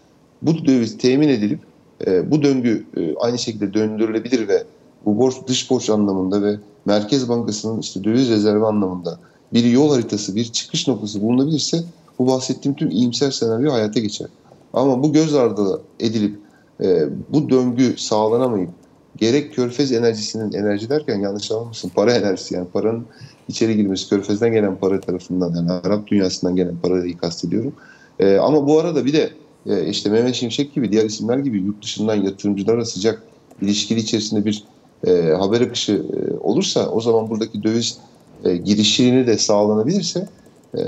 Bu 0.43 0.67
döviz 0.67 0.99
temin 0.99 1.29
edilip 1.29 1.61
e, 2.07 2.31
bu 2.31 2.43
döngü 2.43 2.87
e, 2.97 3.15
aynı 3.17 3.39
şekilde 3.39 3.75
döndürülebilir 3.75 4.49
ve 4.49 4.65
bu 5.07 5.19
borç 5.19 5.35
dış 5.47 5.71
borç 5.71 5.91
anlamında 5.91 6.43
ve 6.43 6.57
Merkez 6.85 7.29
Bankası'nın 7.29 7.81
işte 7.81 8.05
döviz 8.05 8.29
rezervi 8.29 8.65
anlamında 8.65 9.19
bir 9.53 9.65
yol 9.65 9.91
haritası, 9.91 10.37
bir 10.37 10.45
çıkış 10.45 10.89
noktası 10.89 11.23
bulunabilirse 11.23 11.85
bu 12.19 12.27
bahsettiğim 12.27 12.77
tüm 12.77 12.91
iyimser 12.91 13.31
senaryo 13.31 13.73
hayata 13.73 14.01
geçer. 14.01 14.29
Ama 14.73 15.03
bu 15.03 15.13
göz 15.13 15.35
ardı 15.35 15.83
edilip 16.01 16.39
e, 16.81 17.09
bu 17.29 17.51
döngü 17.51 17.95
sağlanamayıp 17.97 18.71
gerek 19.17 19.55
körfez 19.55 19.93
enerjisinin 19.93 20.53
enerji 20.53 20.91
derken 20.91 21.21
yanlış 21.21 21.51
anlamışsın 21.51 21.89
para 21.89 22.13
enerjisi 22.13 22.55
yani 22.55 22.69
paranın 22.73 23.07
içeri 23.49 23.77
girmesi 23.77 24.09
körfezden 24.09 24.53
gelen 24.53 24.77
para 24.77 25.01
tarafından 25.01 25.55
yani 25.55 25.73
Arap 25.73 26.07
dünyasından 26.07 26.57
gelen 26.57 26.77
parayı 26.83 27.19
kastediyorum. 27.19 27.73
E, 28.19 28.37
ama 28.37 28.67
bu 28.67 28.79
arada 28.79 29.05
bir 29.05 29.13
de 29.13 29.31
e, 29.67 29.87
işte 29.87 30.11
Mehmet 30.11 30.35
Şimşek 30.35 30.75
gibi 30.75 30.93
diğer 30.93 31.05
isimler 31.05 31.39
gibi 31.39 31.59
yurt 31.59 31.83
dışından 31.83 32.15
yatırımcılara 32.15 32.85
sıcak 32.85 33.23
ilişkili 33.63 34.01
içerisinde 34.01 34.45
bir 34.45 34.65
e, 35.07 35.11
haber 35.39 35.61
akışı 35.61 35.93
e, 35.93 36.37
olursa 36.41 36.89
o 36.89 37.01
zaman 37.01 37.31
buradaki 37.31 37.63
döviz 37.63 37.99
e, 38.45 38.57
girişini 38.57 39.27
de 39.27 39.39
sağlanabilirse 39.39 40.29
e, 40.75 40.81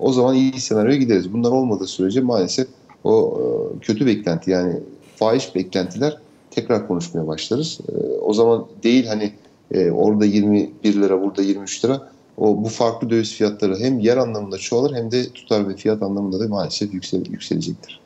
o 0.00 0.12
zaman 0.12 0.34
iyi 0.34 0.60
senaryoya 0.60 0.96
gideriz. 0.96 1.32
Bunlar 1.32 1.50
olmadığı 1.50 1.86
sürece 1.86 2.20
maalesef 2.20 2.68
o 3.04 3.40
e, 3.40 3.78
kötü 3.80 4.06
beklenti 4.06 4.50
yani 4.50 4.80
fahiş 5.16 5.54
beklentiler 5.54 6.18
tekrar 6.50 6.88
konuşmaya 6.88 7.26
başlarız. 7.26 7.78
E, 7.88 7.92
o 8.18 8.32
zaman 8.32 8.66
değil 8.82 9.06
hani 9.06 9.32
e, 9.70 9.90
orada 9.90 10.24
21 10.24 10.94
lira 10.94 11.22
burada 11.22 11.42
23 11.42 11.84
lira 11.84 12.08
o 12.36 12.64
bu 12.64 12.68
farklı 12.68 13.10
döviz 13.10 13.34
fiyatları 13.34 13.78
hem 13.78 13.98
yer 13.98 14.16
anlamında 14.16 14.58
çoğalır 14.58 14.94
hem 14.94 15.10
de 15.10 15.28
tutar 15.32 15.68
ve 15.68 15.76
fiyat 15.76 16.02
anlamında 16.02 16.40
da 16.40 16.48
maalesef 16.48 16.94
yüksel, 16.94 17.30
yükselecektir. 17.30 18.05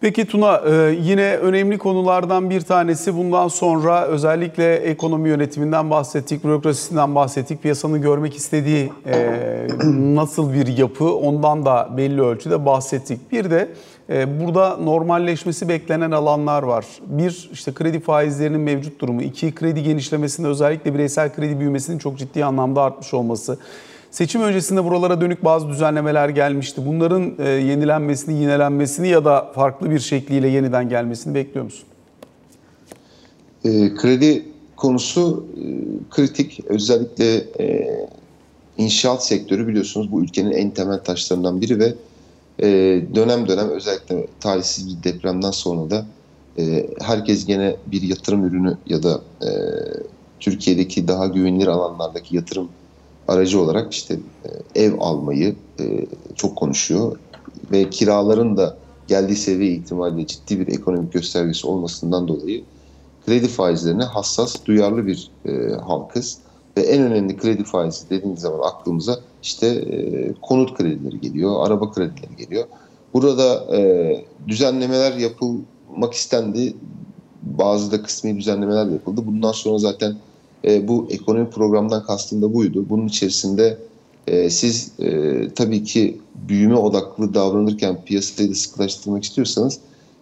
Peki 0.00 0.26
Tuna 0.26 0.56
e, 0.56 0.96
yine 1.02 1.36
önemli 1.36 1.78
konulardan 1.78 2.50
bir 2.50 2.60
tanesi 2.60 3.16
bundan 3.16 3.48
sonra 3.48 4.06
özellikle 4.06 4.74
ekonomi 4.74 5.28
yönetiminden 5.28 5.90
bahsettik, 5.90 6.44
bürokrasisinden 6.44 7.14
bahsettik. 7.14 7.62
Piyasanın 7.62 8.02
görmek 8.02 8.36
istediği 8.36 8.92
e, 9.06 9.38
nasıl 10.14 10.52
bir 10.52 10.66
yapı 10.66 11.14
ondan 11.14 11.64
da 11.64 11.88
belli 11.96 12.22
ölçüde 12.22 12.66
bahsettik. 12.66 13.32
Bir 13.32 13.50
de 13.50 13.68
e, 14.10 14.40
burada 14.40 14.76
normalleşmesi 14.76 15.68
beklenen 15.68 16.10
alanlar 16.10 16.62
var. 16.62 16.84
Bir 17.06 17.50
işte 17.52 17.74
kredi 17.74 18.00
faizlerinin 18.00 18.60
mevcut 18.60 19.00
durumu, 19.00 19.22
iki 19.22 19.54
kredi 19.54 19.82
genişlemesinde 19.82 20.48
özellikle 20.48 20.94
bireysel 20.94 21.34
kredi 21.34 21.60
büyümesinin 21.60 21.98
çok 21.98 22.18
ciddi 22.18 22.44
anlamda 22.44 22.82
artmış 22.82 23.14
olması. 23.14 23.58
Seçim 24.10 24.42
öncesinde 24.42 24.84
buralara 24.84 25.20
dönük 25.20 25.44
bazı 25.44 25.68
düzenlemeler 25.68 26.28
gelmişti. 26.28 26.82
Bunların 26.86 27.34
e, 27.38 27.48
yenilenmesini, 27.48 28.40
yinelenmesini 28.40 29.08
ya 29.08 29.24
da 29.24 29.52
farklı 29.54 29.90
bir 29.90 29.98
şekliyle 29.98 30.48
yeniden 30.48 30.88
gelmesini 30.88 31.34
bekliyor 31.34 31.64
musun? 31.64 31.84
E, 33.64 33.94
kredi 33.94 34.44
konusu 34.76 35.46
e, 35.56 35.64
kritik. 36.10 36.60
Özellikle 36.66 37.34
e, 37.60 37.88
inşaat 38.78 39.26
sektörü 39.26 39.68
biliyorsunuz 39.68 40.12
bu 40.12 40.22
ülkenin 40.22 40.52
en 40.52 40.70
temel 40.70 40.98
taşlarından 40.98 41.60
biri 41.60 41.78
ve 41.78 41.94
e, 42.62 42.66
dönem 43.14 43.48
dönem 43.48 43.68
özellikle 43.70 44.26
talihsiz 44.40 44.88
bir 44.88 45.04
depremden 45.04 45.50
sonra 45.50 45.90
da 45.90 46.06
e, 46.58 46.86
herkes 47.00 47.46
gene 47.46 47.76
bir 47.86 48.02
yatırım 48.02 48.44
ürünü 48.44 48.76
ya 48.86 49.02
da 49.02 49.20
e, 49.42 49.48
Türkiye'deki 50.40 51.08
daha 51.08 51.26
güvenilir 51.26 51.66
alanlardaki 51.66 52.36
yatırım 52.36 52.68
aracı 53.28 53.60
olarak 53.60 53.92
işte 53.92 54.18
e, 54.74 54.82
ev 54.82 54.94
almayı 55.00 55.56
e, 55.80 56.06
çok 56.34 56.56
konuşuyor 56.56 57.18
ve 57.72 57.90
kiraların 57.90 58.56
da 58.56 58.76
geldiği 59.08 59.36
seviye 59.36 59.72
itibariyle 59.72 60.26
ciddi 60.26 60.60
bir 60.60 60.68
ekonomik 60.68 61.12
göstergesi 61.12 61.66
olmasından 61.66 62.28
dolayı 62.28 62.64
kredi 63.26 63.48
faizlerine 63.48 64.04
hassas, 64.04 64.56
duyarlı 64.66 65.06
bir 65.06 65.30
e, 65.46 65.74
halkız 65.74 66.38
ve 66.76 66.80
en 66.80 67.02
önemli 67.02 67.36
kredi 67.36 67.64
faizi 67.64 68.10
dediğiniz 68.10 68.40
zaman 68.40 68.68
aklımıza 68.68 69.20
işte 69.42 69.84
konut 70.42 70.74
kredileri 70.74 71.20
geliyor, 71.20 71.66
araba 71.66 71.92
kredileri 71.92 72.36
geliyor. 72.36 72.64
Burada 73.14 73.66
düzenlemeler 74.48 75.12
yapılmak 75.12 76.14
istendi. 76.14 76.74
Bazı 77.42 77.92
da 77.92 78.02
kısmi 78.02 78.36
düzenlemeler 78.36 78.86
yapıldı. 78.86 79.26
Bundan 79.26 79.52
sonra 79.52 79.78
zaten 79.78 80.16
e, 80.64 80.88
bu 80.88 81.06
ekonomi 81.10 81.50
programından 81.50 82.02
kastım 82.02 82.42
da 82.42 82.54
buydu. 82.54 82.86
Bunun 82.88 83.06
içerisinde 83.06 83.78
e, 84.26 84.50
siz 84.50 84.92
e, 85.00 85.48
tabii 85.54 85.84
ki 85.84 86.18
büyüme 86.48 86.76
odaklı 86.76 87.34
davranırken 87.34 88.04
piyasayı 88.04 88.50
da 88.50 88.54
sıkılaştırmak 88.54 89.24
istiyorsanız 89.24 89.78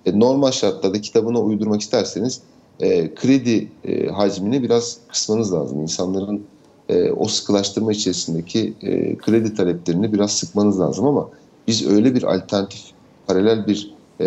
e, 0.06 0.20
normal 0.20 0.50
şartlarda 0.50 1.00
kitabına 1.00 1.40
uydurmak 1.40 1.80
isterseniz 1.80 2.40
e, 2.80 3.14
kredi 3.14 3.68
e, 3.84 4.06
hacmini 4.06 4.62
biraz 4.62 4.98
kısmanız 5.08 5.52
lazım. 5.52 5.80
İnsanların 5.80 6.42
e, 6.88 7.10
o 7.10 7.28
sıkılaştırma 7.28 7.92
içerisindeki 7.92 8.74
e, 8.82 9.16
kredi 9.16 9.54
taleplerini 9.54 10.12
biraz 10.12 10.32
sıkmanız 10.32 10.80
lazım 10.80 11.06
ama 11.06 11.28
biz 11.68 11.86
öyle 11.86 12.14
bir 12.14 12.22
alternatif, 12.22 12.80
paralel 13.26 13.66
bir 13.66 13.94
e, 14.20 14.26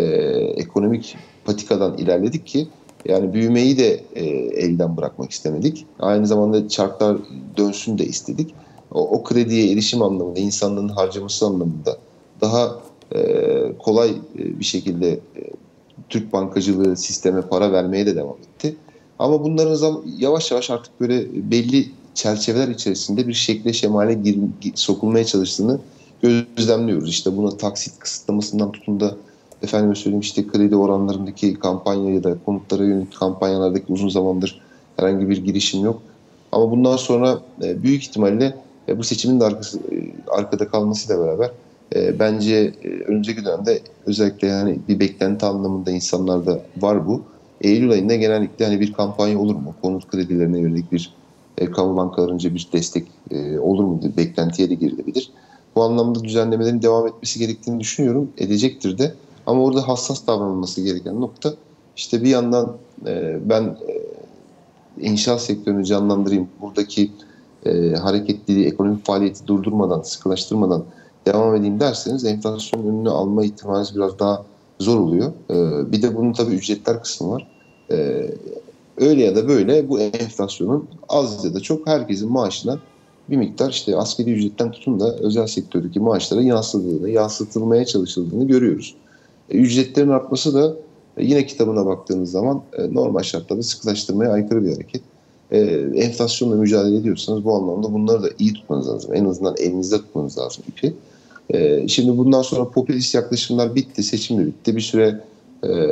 ekonomik 0.56 1.16
patikadan 1.44 1.98
ilerledik 1.98 2.46
ki 2.46 2.68
yani 3.08 3.32
büyümeyi 3.32 3.78
de 3.78 4.04
e, 4.14 4.24
elden 4.64 4.96
bırakmak 4.96 5.30
istemedik. 5.30 5.86
Aynı 5.98 6.26
zamanda 6.26 6.68
çarklar 6.68 7.16
dönsün 7.56 7.98
de 7.98 8.06
istedik. 8.06 8.54
O, 8.92 9.08
o 9.08 9.22
krediye 9.24 9.72
erişim 9.72 10.02
anlamında, 10.02 10.40
insanların 10.40 10.88
harcaması 10.88 11.46
anlamında 11.46 11.98
daha 12.40 12.78
e, 13.14 13.20
kolay 13.78 14.10
e, 14.10 14.60
bir 14.60 14.64
şekilde 14.64 15.10
e, 15.10 15.40
Türk 16.08 16.32
bankacılığı 16.32 16.96
sisteme 16.96 17.42
para 17.42 17.72
vermeye 17.72 18.06
de 18.06 18.16
devam 18.16 18.36
etti. 18.36 18.76
Ama 19.18 19.44
bunların 19.44 20.02
yavaş 20.18 20.50
yavaş 20.50 20.70
artık 20.70 21.00
böyle 21.00 21.50
belli 21.50 21.88
çerçeveler 22.14 22.68
içerisinde 22.68 23.28
bir 23.28 23.34
şekle 23.34 23.72
şemale 23.72 24.14
gir- 24.14 24.38
sokulmaya 24.74 25.24
çalıştığını 25.24 25.80
gözlemliyoruz. 26.22 27.10
İşte 27.10 27.36
buna 27.36 27.56
taksit 27.56 27.98
kısıtlamasından 27.98 28.72
tutun 28.72 29.00
da 29.00 29.16
efendime 29.62 29.94
söyleyeyim 29.94 30.20
işte 30.20 30.46
kredi 30.46 30.76
oranlarındaki 30.76 31.54
kampanya 31.54 32.14
ya 32.14 32.24
da 32.24 32.36
konutlara 32.46 32.84
yönelik 32.84 33.16
kampanyalardaki 33.16 33.84
uzun 33.88 34.08
zamandır 34.08 34.60
herhangi 34.96 35.28
bir 35.28 35.44
girişim 35.44 35.84
yok. 35.84 36.02
Ama 36.52 36.70
bundan 36.70 36.96
sonra 36.96 37.40
e, 37.62 37.82
büyük 37.82 38.02
ihtimalle 38.02 38.56
e, 38.88 38.98
bu 38.98 39.04
seçimin 39.04 39.40
de 39.40 39.44
arkası, 39.44 39.78
e, 39.78 39.96
arkada 40.30 40.68
kalmasıyla 40.68 41.24
beraber 41.24 41.50
bence 42.18 42.74
önümüzdeki 43.06 43.44
dönemde 43.44 43.80
özellikle 44.06 44.48
yani 44.48 44.78
bir 44.88 45.00
beklenti 45.00 45.46
anlamında 45.46 45.90
insanlarda 45.90 46.60
var 46.76 47.06
bu. 47.06 47.22
Eylül 47.60 47.90
ayında 47.90 48.14
genellikle 48.14 48.64
hani 48.64 48.80
bir 48.80 48.92
kampanya 48.92 49.38
olur 49.38 49.54
mu? 49.54 49.74
Konut 49.82 50.10
kredilerine 50.10 50.58
yönelik 50.58 50.92
bir 50.92 51.14
kamu 51.72 51.96
bankalarınca 51.96 52.54
bir 52.54 52.68
destek 52.72 53.06
olur 53.60 53.84
mu? 53.84 54.00
Beklentiye 54.16 54.70
de 54.70 54.74
girilebilir. 54.74 55.30
Bu 55.76 55.82
anlamda 55.82 56.24
düzenlemelerin 56.24 56.82
devam 56.82 57.06
etmesi 57.06 57.38
gerektiğini 57.38 57.80
düşünüyorum. 57.80 58.30
Edecektir 58.38 58.98
de. 58.98 59.14
Ama 59.50 59.62
orada 59.62 59.88
hassas 59.88 60.26
davranılması 60.26 60.80
gereken 60.80 61.20
nokta 61.20 61.54
işte 61.96 62.22
bir 62.22 62.28
yandan 62.28 62.76
e, 63.06 63.38
ben 63.44 63.62
e, 63.62 64.02
inşaat 65.00 65.42
sektörünü 65.42 65.84
canlandırayım, 65.84 66.48
buradaki 66.60 67.10
e, 67.66 67.92
hareketliliği, 67.92 68.66
ekonomik 68.66 69.06
faaliyeti 69.06 69.46
durdurmadan, 69.46 70.02
sıkılaştırmadan 70.02 70.84
devam 71.26 71.54
edeyim 71.54 71.80
derseniz 71.80 72.24
enflasyonun 72.24 72.86
önünü 72.86 73.10
alma 73.10 73.44
ihtimaliniz 73.44 73.96
biraz 73.96 74.18
daha 74.18 74.44
zor 74.78 75.00
oluyor. 75.00 75.32
E, 75.50 75.92
bir 75.92 76.02
de 76.02 76.16
bunun 76.16 76.32
tabii 76.32 76.54
ücretler 76.54 77.02
kısmı 77.02 77.30
var. 77.30 77.48
E, 77.90 78.26
öyle 78.96 79.24
ya 79.24 79.36
da 79.36 79.48
böyle 79.48 79.88
bu 79.88 80.00
enflasyonun 80.00 80.88
az 81.08 81.44
ya 81.44 81.54
da 81.54 81.60
çok 81.60 81.86
herkesin 81.86 82.32
maaşına 82.32 82.78
bir 83.30 83.36
miktar 83.36 83.70
işte 83.70 83.96
asgari 83.96 84.32
ücretten 84.32 84.70
tutun 84.70 85.00
da 85.00 85.16
özel 85.16 85.46
sektördeki 85.46 86.00
maaşlara 86.00 86.42
yansıdığını, 86.42 87.10
yansıtılmaya 87.10 87.84
çalışıldığını 87.84 88.46
görüyoruz. 88.46 88.96
Ücretlerin 89.50 90.08
artması 90.08 90.54
da 90.54 90.74
e, 91.16 91.24
yine 91.24 91.46
kitabına 91.46 91.86
baktığınız 91.86 92.30
zaman 92.30 92.62
e, 92.78 92.94
normal 92.94 93.22
şartlarda 93.22 93.62
sıkılaştırmaya 93.62 94.32
aykırı 94.32 94.64
bir 94.64 94.72
hareket. 94.72 95.02
E, 95.50 95.58
enflasyonla 95.94 96.56
mücadele 96.56 96.96
ediyorsanız 96.96 97.44
bu 97.44 97.54
anlamda 97.54 97.92
bunları 97.92 98.22
da 98.22 98.28
iyi 98.38 98.52
tutmanız 98.52 98.88
lazım. 98.88 99.14
En 99.14 99.24
azından 99.24 99.54
elinizde 99.58 99.96
tutmanız 99.96 100.38
lazım 100.38 100.64
ipi. 100.68 100.94
Şimdi 101.88 102.18
bundan 102.18 102.42
sonra 102.42 102.70
popülist 102.70 103.14
yaklaşımlar 103.14 103.74
bitti, 103.74 104.02
seçim 104.02 104.38
de 104.38 104.46
bitti. 104.46 104.76
Bir 104.76 104.80
süre 104.80 105.20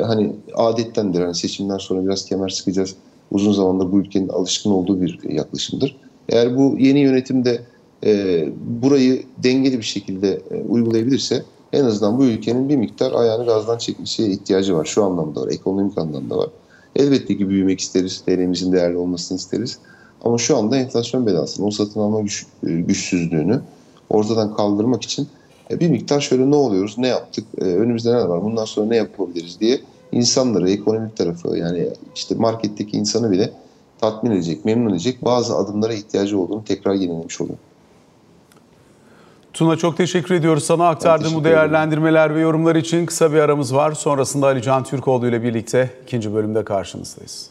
hani 0.05 0.35
adettendir. 0.55 1.21
Hani 1.21 1.35
seçimden 1.35 1.77
sonra 1.77 2.05
biraz 2.05 2.25
kemer 2.25 2.49
sıkacağız. 2.49 2.95
Uzun 3.31 3.51
zamandır 3.51 3.91
bu 3.91 3.99
ülkenin 3.99 4.29
alışkın 4.29 4.71
olduğu 4.71 5.01
bir 5.01 5.19
yaklaşımdır. 5.29 5.95
Eğer 6.29 6.57
bu 6.57 6.75
yeni 6.79 6.99
yönetim 6.99 7.45
de 7.45 7.61
e, 8.05 8.45
burayı 8.81 9.23
dengeli 9.43 9.77
bir 9.77 9.83
şekilde 9.83 10.41
e, 10.51 10.61
uygulayabilirse 10.69 11.43
en 11.73 11.85
azından 11.85 12.19
bu 12.19 12.25
ülkenin 12.25 12.69
bir 12.69 12.75
miktar 12.75 13.11
ayağını 13.11 13.45
gazdan 13.45 13.77
çekmesiye 13.77 14.29
ihtiyacı 14.29 14.75
var. 14.75 14.85
Şu 14.85 15.03
anlamda 15.03 15.41
var, 15.41 15.47
ekonomik 15.51 15.97
anlamda 15.97 16.37
var. 16.37 16.49
Elbette 16.95 17.37
ki 17.37 17.49
büyümek 17.49 17.79
isteriz, 17.79 18.21
TL'mizin 18.21 18.71
değerli 18.71 18.97
olmasını 18.97 19.37
isteriz. 19.37 19.79
Ama 20.23 20.37
şu 20.37 20.57
anda 20.57 20.77
enflasyon 20.77 21.25
belasını, 21.25 21.65
o 21.65 21.71
satın 21.71 21.99
alma 21.99 22.21
güç, 22.21 22.45
e, 22.67 22.71
güçsüzlüğünü 22.71 23.61
ortadan 24.09 24.55
kaldırmak 24.55 25.03
için 25.03 25.27
e, 25.71 25.79
bir 25.79 25.89
miktar 25.89 26.21
şöyle 26.21 26.51
ne 26.51 26.55
oluyoruz, 26.55 26.97
ne 26.97 27.07
yaptık, 27.07 27.45
e, 27.57 27.63
önümüzde 27.63 28.09
neler 28.09 28.25
var, 28.25 28.43
bundan 28.43 28.65
sonra 28.65 28.87
ne 28.87 28.95
yapabiliriz 28.95 29.59
diye 29.59 29.79
insanları, 30.11 30.71
ekonomik 30.71 31.17
tarafı 31.17 31.57
yani 31.57 31.89
işte 32.15 32.35
marketteki 32.35 32.97
insanı 32.97 33.31
bile 33.31 33.51
tatmin 34.01 34.31
edecek, 34.31 34.65
memnun 34.65 34.89
edecek 34.89 35.25
bazı 35.25 35.55
adımlara 35.55 35.93
ihtiyacı 35.93 36.39
olduğunu 36.39 36.63
tekrar 36.63 36.93
yenilemiş 36.93 37.41
oluyor. 37.41 37.57
Tuna 39.53 39.75
çok 39.75 39.97
teşekkür 39.97 40.35
ediyoruz 40.35 40.63
sana 40.63 40.87
aktardığın 40.89 41.35
bu 41.35 41.43
değerlendirmeler 41.43 42.35
ve 42.35 42.39
yorumlar 42.39 42.75
için. 42.75 43.05
Kısa 43.05 43.33
bir 43.33 43.39
aramız 43.39 43.75
var. 43.75 43.91
Sonrasında 43.91 44.47
Ali 44.47 44.61
Can 44.61 44.83
Türkoğlu 44.83 45.27
ile 45.27 45.43
birlikte 45.43 45.89
ikinci 46.03 46.33
bölümde 46.33 46.63
karşınızdayız. 46.63 47.49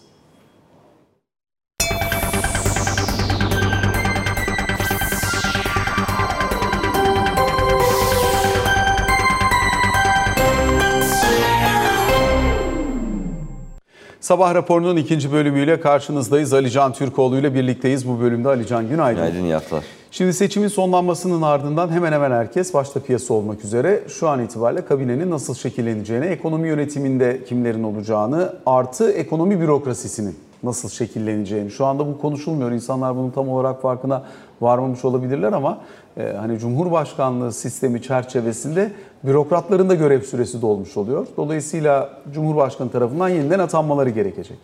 Sabah 14.20 14.54
raporunun 14.54 14.96
ikinci 14.96 15.32
bölümüyle 15.32 15.80
karşınızdayız. 15.80 16.52
Ali 16.52 16.70
Can 16.70 16.92
Türkoğlu 16.92 17.38
ile 17.38 17.54
birlikteyiz. 17.54 18.08
Bu 18.08 18.20
bölümde 18.20 18.48
Ali 18.48 18.66
Can 18.66 18.88
günaydın. 18.88 19.26
Günaydın 19.26 19.46
Yatlar. 19.46 19.84
Şimdi 20.10 20.32
seçimin 20.32 20.68
sonlanmasının 20.68 21.42
ardından 21.42 21.88
hemen 21.88 22.12
hemen 22.12 22.30
herkes 22.30 22.74
başta 22.74 23.00
piyasa 23.00 23.34
olmak 23.34 23.64
üzere 23.64 24.04
şu 24.08 24.28
an 24.28 24.44
itibariyle 24.44 24.84
kabinenin 24.84 25.30
nasıl 25.30 25.54
şekilleneceğini, 25.54 26.24
ekonomi 26.24 26.68
yönetiminde 26.68 27.44
kimlerin 27.44 27.82
olacağını 27.82 28.54
artı 28.66 29.12
ekonomi 29.12 29.60
bürokrasisinin 29.60 30.36
nasıl 30.62 30.88
şekilleneceğini. 30.88 31.70
Şu 31.70 31.86
anda 31.86 32.06
bu 32.06 32.18
konuşulmuyor. 32.18 32.70
İnsanlar 32.70 33.16
bunun 33.16 33.30
tam 33.30 33.48
olarak 33.48 33.82
farkına 33.82 34.24
varmamış 34.60 35.04
olabilirler 35.04 35.52
ama 35.52 35.78
e, 36.16 36.32
hani 36.32 36.58
Cumhurbaşkanlığı 36.58 37.52
sistemi 37.52 38.02
çerçevesinde 38.02 38.92
bürokratların 39.24 39.88
da 39.88 39.94
görev 39.94 40.22
süresi 40.22 40.62
dolmuş 40.62 40.96
oluyor. 40.96 41.26
Dolayısıyla 41.36 42.10
Cumhurbaşkanı 42.32 42.90
tarafından 42.90 43.28
yeniden 43.28 43.58
atanmaları 43.58 44.10
gerekecek. 44.10 44.58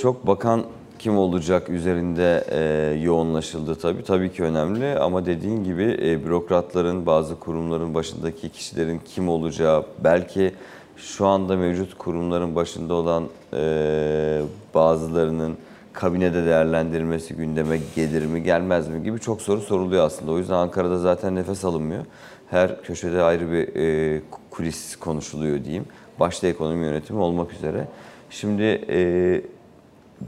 Çok 0.00 0.26
bakan 0.26 0.62
kim 1.02 1.18
olacak 1.18 1.68
üzerinde 1.68 2.44
e, 2.50 3.00
yoğunlaşıldı 3.00 3.74
tabii. 3.74 4.02
Tabii 4.02 4.32
ki 4.32 4.42
önemli 4.42 4.98
ama 4.98 5.26
dediğin 5.26 5.64
gibi 5.64 5.98
e, 6.02 6.24
bürokratların, 6.24 7.06
bazı 7.06 7.38
kurumların 7.38 7.94
başındaki 7.94 8.48
kişilerin 8.48 9.00
kim 9.04 9.28
olacağı, 9.28 9.86
belki 10.04 10.54
şu 10.96 11.26
anda 11.26 11.56
mevcut 11.56 11.98
kurumların 11.98 12.54
başında 12.54 12.94
olan 12.94 13.24
e, 13.54 14.42
bazılarının 14.74 15.56
kabinede 15.92 16.44
değerlendirilmesi 16.44 17.34
gündeme 17.34 17.78
gelir 17.96 18.26
mi 18.26 18.42
gelmez 18.42 18.88
mi 18.88 19.02
gibi 19.02 19.20
çok 19.20 19.42
soru 19.42 19.60
soruluyor 19.60 20.06
aslında. 20.06 20.32
O 20.32 20.38
yüzden 20.38 20.54
Ankara'da 20.54 20.98
zaten 20.98 21.34
nefes 21.34 21.64
alınmıyor. 21.64 22.04
Her 22.50 22.82
köşede 22.82 23.22
ayrı 23.22 23.52
bir 23.52 23.76
e, 23.76 24.20
kulis 24.50 24.96
konuşuluyor 24.96 25.64
diyeyim. 25.64 25.84
Başta 26.20 26.46
ekonomi 26.46 26.84
yönetimi 26.84 27.20
olmak 27.20 27.52
üzere. 27.52 27.88
Şimdi 28.30 28.62
e, 28.88 29.40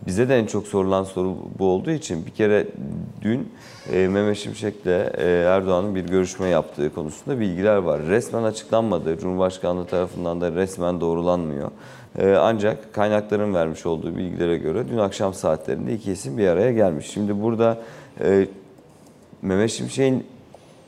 bize 0.07 0.29
de 0.29 0.39
en 0.39 0.47
çok 0.47 0.67
sorulan 0.67 1.05
soru 1.05 1.37
bu 1.59 1.67
olduğu 1.67 1.91
için 1.91 2.27
bir 2.27 2.31
kere 2.31 2.67
dün 3.23 3.53
e, 3.93 4.09
Mehmet 4.09 4.37
Şimşek'le 4.37 4.87
e, 4.87 5.45
Erdoğan'ın 5.49 5.95
bir 5.95 6.07
görüşme 6.07 6.49
yaptığı 6.49 6.95
konusunda 6.95 7.41
bilgiler 7.41 7.77
var. 7.77 8.01
Resmen 8.03 8.43
açıklanmadı. 8.43 9.19
Cumhurbaşkanlığı 9.19 9.87
tarafından 9.87 10.41
da 10.41 10.53
resmen 10.53 11.01
doğrulanmıyor. 11.01 11.71
E, 12.19 12.35
ancak 12.35 12.95
kaynakların 12.95 13.55
vermiş 13.55 13.87
olduğu 13.87 14.17
bilgilere 14.17 14.57
göre 14.57 14.89
dün 14.89 14.99
akşam 14.99 15.35
saatlerinde 15.35 15.95
iki 15.95 16.13
isim 16.13 16.39
bir 16.39 16.49
araya 16.49 16.73
gelmiş. 16.73 17.07
Şimdi 17.07 17.43
burada 17.43 17.79
e, 18.21 18.47
Mehmet 19.43 19.71
Şimşek'in 19.71 20.27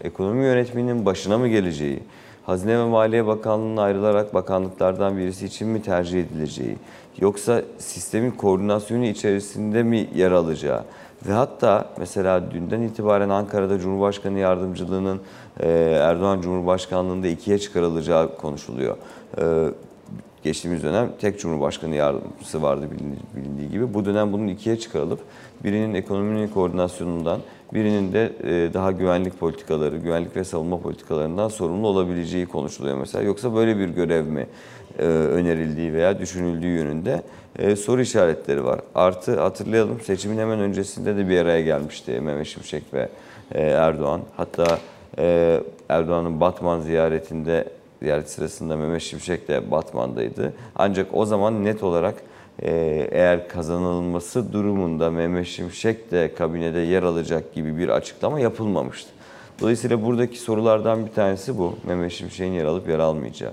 ekonomi 0.01 0.45
yönetmeninin 0.45 1.07
başına 1.07 1.39
mı 1.39 1.49
geleceği, 1.49 2.01
Hazine 2.47 2.79
ve 2.79 2.85
Maliye 2.85 3.27
Bakanlığı'na 3.27 3.83
ayrılarak 3.83 4.35
bakanlıklardan 4.35 5.19
birisi 5.19 5.47
için 5.47 5.69
mi 5.69 5.83
tercih 5.83 6.21
edileceği, 6.21 6.77
yoksa 7.21 7.63
sistemin 7.79 8.31
koordinasyonu 8.31 9.05
içerisinde 9.05 9.83
mi 9.83 10.09
yer 10.15 10.31
alacağı 10.31 10.85
ve 11.29 11.33
hatta 11.33 11.89
mesela 11.99 12.51
dünden 12.51 12.81
itibaren 12.81 13.29
Ankara'da 13.29 13.79
Cumhurbaşkanı 13.79 14.39
yardımcılığının 14.39 15.21
Erdoğan 15.61 16.41
Cumhurbaşkanlığında 16.41 17.27
ikiye 17.27 17.59
çıkarılacağı 17.59 18.37
konuşuluyor. 18.37 18.97
Geçtiğimiz 20.43 20.83
dönem 20.83 21.13
tek 21.21 21.41
Cumhurbaşkanı 21.41 21.95
yardımcısı 21.95 22.63
vardı 22.63 22.89
bilindiği 23.37 23.71
gibi. 23.71 23.95
Bu 23.95 24.05
dönem 24.05 24.33
bunun 24.33 24.49
ikiye 24.49 24.79
çıkarılıp 24.79 25.21
birinin 25.65 25.95
ekonominin 25.95 26.49
koordinasyonundan, 26.49 27.41
birinin 27.75 28.13
de 28.13 28.33
daha 28.75 28.93
güvenlik 28.93 29.41
politikaları, 29.41 29.97
güvenlik 29.97 30.37
ve 30.37 30.45
savunma 30.45 30.81
politikalarından 30.81 31.49
sorumlu 31.49 31.89
olabileceği 31.89 32.47
konuşuluyor 32.47 32.97
mesela. 32.97 33.25
Yoksa 33.25 33.55
böyle 33.55 33.79
bir 33.79 33.89
görev 33.89 34.27
mi 34.27 34.47
önerildiği 34.99 35.93
veya 35.93 36.19
düşünüldüğü 36.19 36.67
yönünde 36.67 37.23
soru 37.77 38.01
işaretleri 38.01 38.65
var. 38.65 38.81
Artı 38.95 39.41
hatırlayalım 39.41 40.01
seçimin 40.01 40.39
hemen 40.39 40.59
öncesinde 40.59 41.17
de 41.17 41.29
bir 41.29 41.39
araya 41.39 41.61
gelmişti 41.61 42.21
Mehmet 42.21 42.47
Şimşek 42.47 42.83
ve 42.95 43.09
Erdoğan. 43.55 44.21
Hatta 44.37 44.79
Erdoğan'ın 45.89 46.41
Batman 46.41 46.81
ziyaretinde 46.81 47.65
ziyaret 48.03 48.31
sırasında 48.31 48.77
Mehmet 48.77 49.03
Şimşek 49.03 49.49
de 49.49 49.71
Batman'daydı. 49.71 50.53
Ancak 50.77 51.07
o 51.13 51.25
zaman 51.25 51.65
net 51.65 51.83
olarak 51.83 52.15
eğer 53.11 53.49
kazanılması 53.49 54.53
durumunda 54.53 55.11
Mehmet 55.11 55.47
Şimşek 55.47 56.11
de 56.11 56.35
kabinede 56.35 56.79
yer 56.79 57.03
alacak 57.03 57.55
gibi 57.55 57.79
bir 57.79 57.89
açıklama 57.89 58.41
yapılmamıştı. 58.41 59.11
Dolayısıyla 59.61 60.05
buradaki 60.05 60.39
sorulardan 60.39 61.07
bir 61.07 61.13
tanesi 61.13 61.59
bu. 61.59 61.75
Mehmet 61.87 62.13
Şimşek'in 62.13 62.53
yer 62.53 62.65
alıp 62.65 62.89
yer 62.89 62.99
almayacağı. 62.99 63.53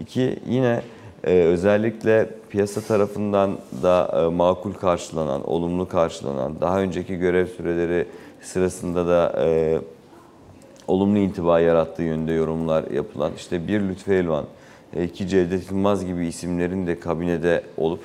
İki, 0.00 0.36
yine 0.48 0.82
özellikle 1.22 2.28
piyasa 2.50 2.80
tarafından 2.80 3.58
da 3.82 4.30
makul 4.30 4.72
karşılanan, 4.72 5.50
olumlu 5.50 5.88
karşılanan, 5.88 6.60
daha 6.60 6.80
önceki 6.80 7.16
görev 7.16 7.46
süreleri 7.46 8.06
sırasında 8.40 9.06
da 9.06 9.32
olumlu 10.88 11.18
intiba 11.18 11.60
yarattığı 11.60 12.02
yönde 12.02 12.32
yorumlar 12.32 12.90
yapılan 12.90 13.32
işte 13.36 13.68
bir 13.68 13.80
Lütfü 13.80 14.14
Elvan, 14.14 14.44
iki 15.02 15.28
Cevdet 15.28 15.70
Yılmaz 15.70 16.06
gibi 16.06 16.26
isimlerin 16.26 16.86
de 16.86 17.00
kabinede 17.00 17.62
olup 17.76 18.00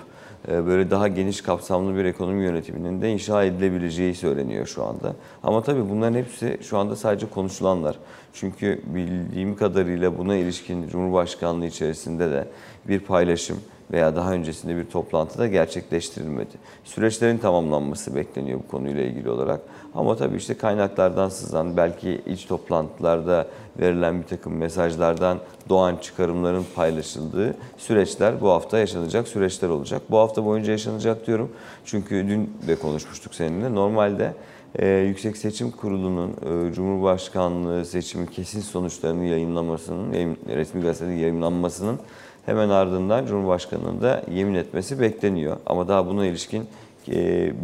böyle 0.48 0.92
daha 0.92 1.08
geniş 1.08 1.42
kapsamlı 1.42 1.98
bir 1.98 2.06
ekonomi 2.06 2.44
yönetiminin 2.44 3.02
de 3.02 3.12
inşa 3.12 3.44
edilebileceği 3.44 4.16
söyleniyor 4.16 4.66
şu 4.66 4.84
anda. 4.84 5.16
Ama 5.44 5.64
tabii 5.64 5.90
bunların 5.90 6.18
hepsi 6.18 6.58
şu 6.62 6.78
anda 6.78 6.96
sadece 6.96 7.26
konuşulanlar. 7.30 7.96
Çünkü 8.34 8.82
bildiğim 8.86 9.56
kadarıyla 9.56 10.18
buna 10.18 10.36
ilişkin 10.36 10.88
Cumhurbaşkanlığı 10.88 11.66
içerisinde 11.66 12.32
de 12.32 12.48
bir 12.88 13.00
paylaşım, 13.00 13.58
veya 13.92 14.16
daha 14.16 14.34
öncesinde 14.34 14.76
bir 14.78 14.86
toplantıda 14.86 15.48
gerçekleştirilmedi. 15.48 16.52
Süreçlerin 16.84 17.38
tamamlanması 17.38 18.16
bekleniyor 18.16 18.60
bu 18.60 18.68
konuyla 18.68 19.04
ilgili 19.04 19.30
olarak. 19.30 19.62
Ama 19.96 20.16
tabii 20.16 20.36
işte 20.36 20.54
kaynaklardan 20.54 21.30
sızan, 21.30 21.78
belki 21.78 22.22
iç 22.26 22.46
toplantılarda 22.46 23.48
verilen 23.80 24.22
bir 24.22 24.28
takım 24.28 24.58
mesajlardan 24.58 25.40
doğan 25.70 25.96
çıkarımların 25.96 26.66
paylaşıldığı 26.76 27.56
süreçler 27.78 28.42
bu 28.42 28.50
hafta 28.50 28.78
yaşanacak 28.80 29.28
süreçler 29.28 29.70
olacak. 29.70 30.02
Bu 30.10 30.18
hafta 30.18 30.46
boyunca 30.46 30.72
yaşanacak 30.72 31.28
diyorum. 31.28 31.52
Çünkü 31.86 32.16
dün 32.30 32.54
de 32.68 32.76
konuşmuştuk 32.76 33.36
seninle. 33.36 33.76
Normalde 33.76 34.34
e, 34.80 34.88
Yüksek 34.88 35.38
Seçim 35.38 35.72
Kurulu'nun 35.72 36.30
e, 36.30 36.74
Cumhurbaşkanlığı 36.74 37.86
seçimi 37.86 38.28
kesin 38.28 38.62
sonuçlarını 38.62 39.26
yayınlamasının, 39.26 40.14
yayın, 40.14 40.38
resmi 40.48 40.82
gazetede 40.82 41.14
yayınlanmasının 41.14 42.00
hemen 42.46 42.70
ardından 42.70 43.26
Cumhurbaşkanı'nın 43.26 44.02
da 44.02 44.24
yemin 44.32 44.54
etmesi 44.56 45.00
bekleniyor. 45.00 45.58
Ama 45.66 45.88
daha 45.88 46.08
buna 46.08 46.26
ilişkin 46.26 46.68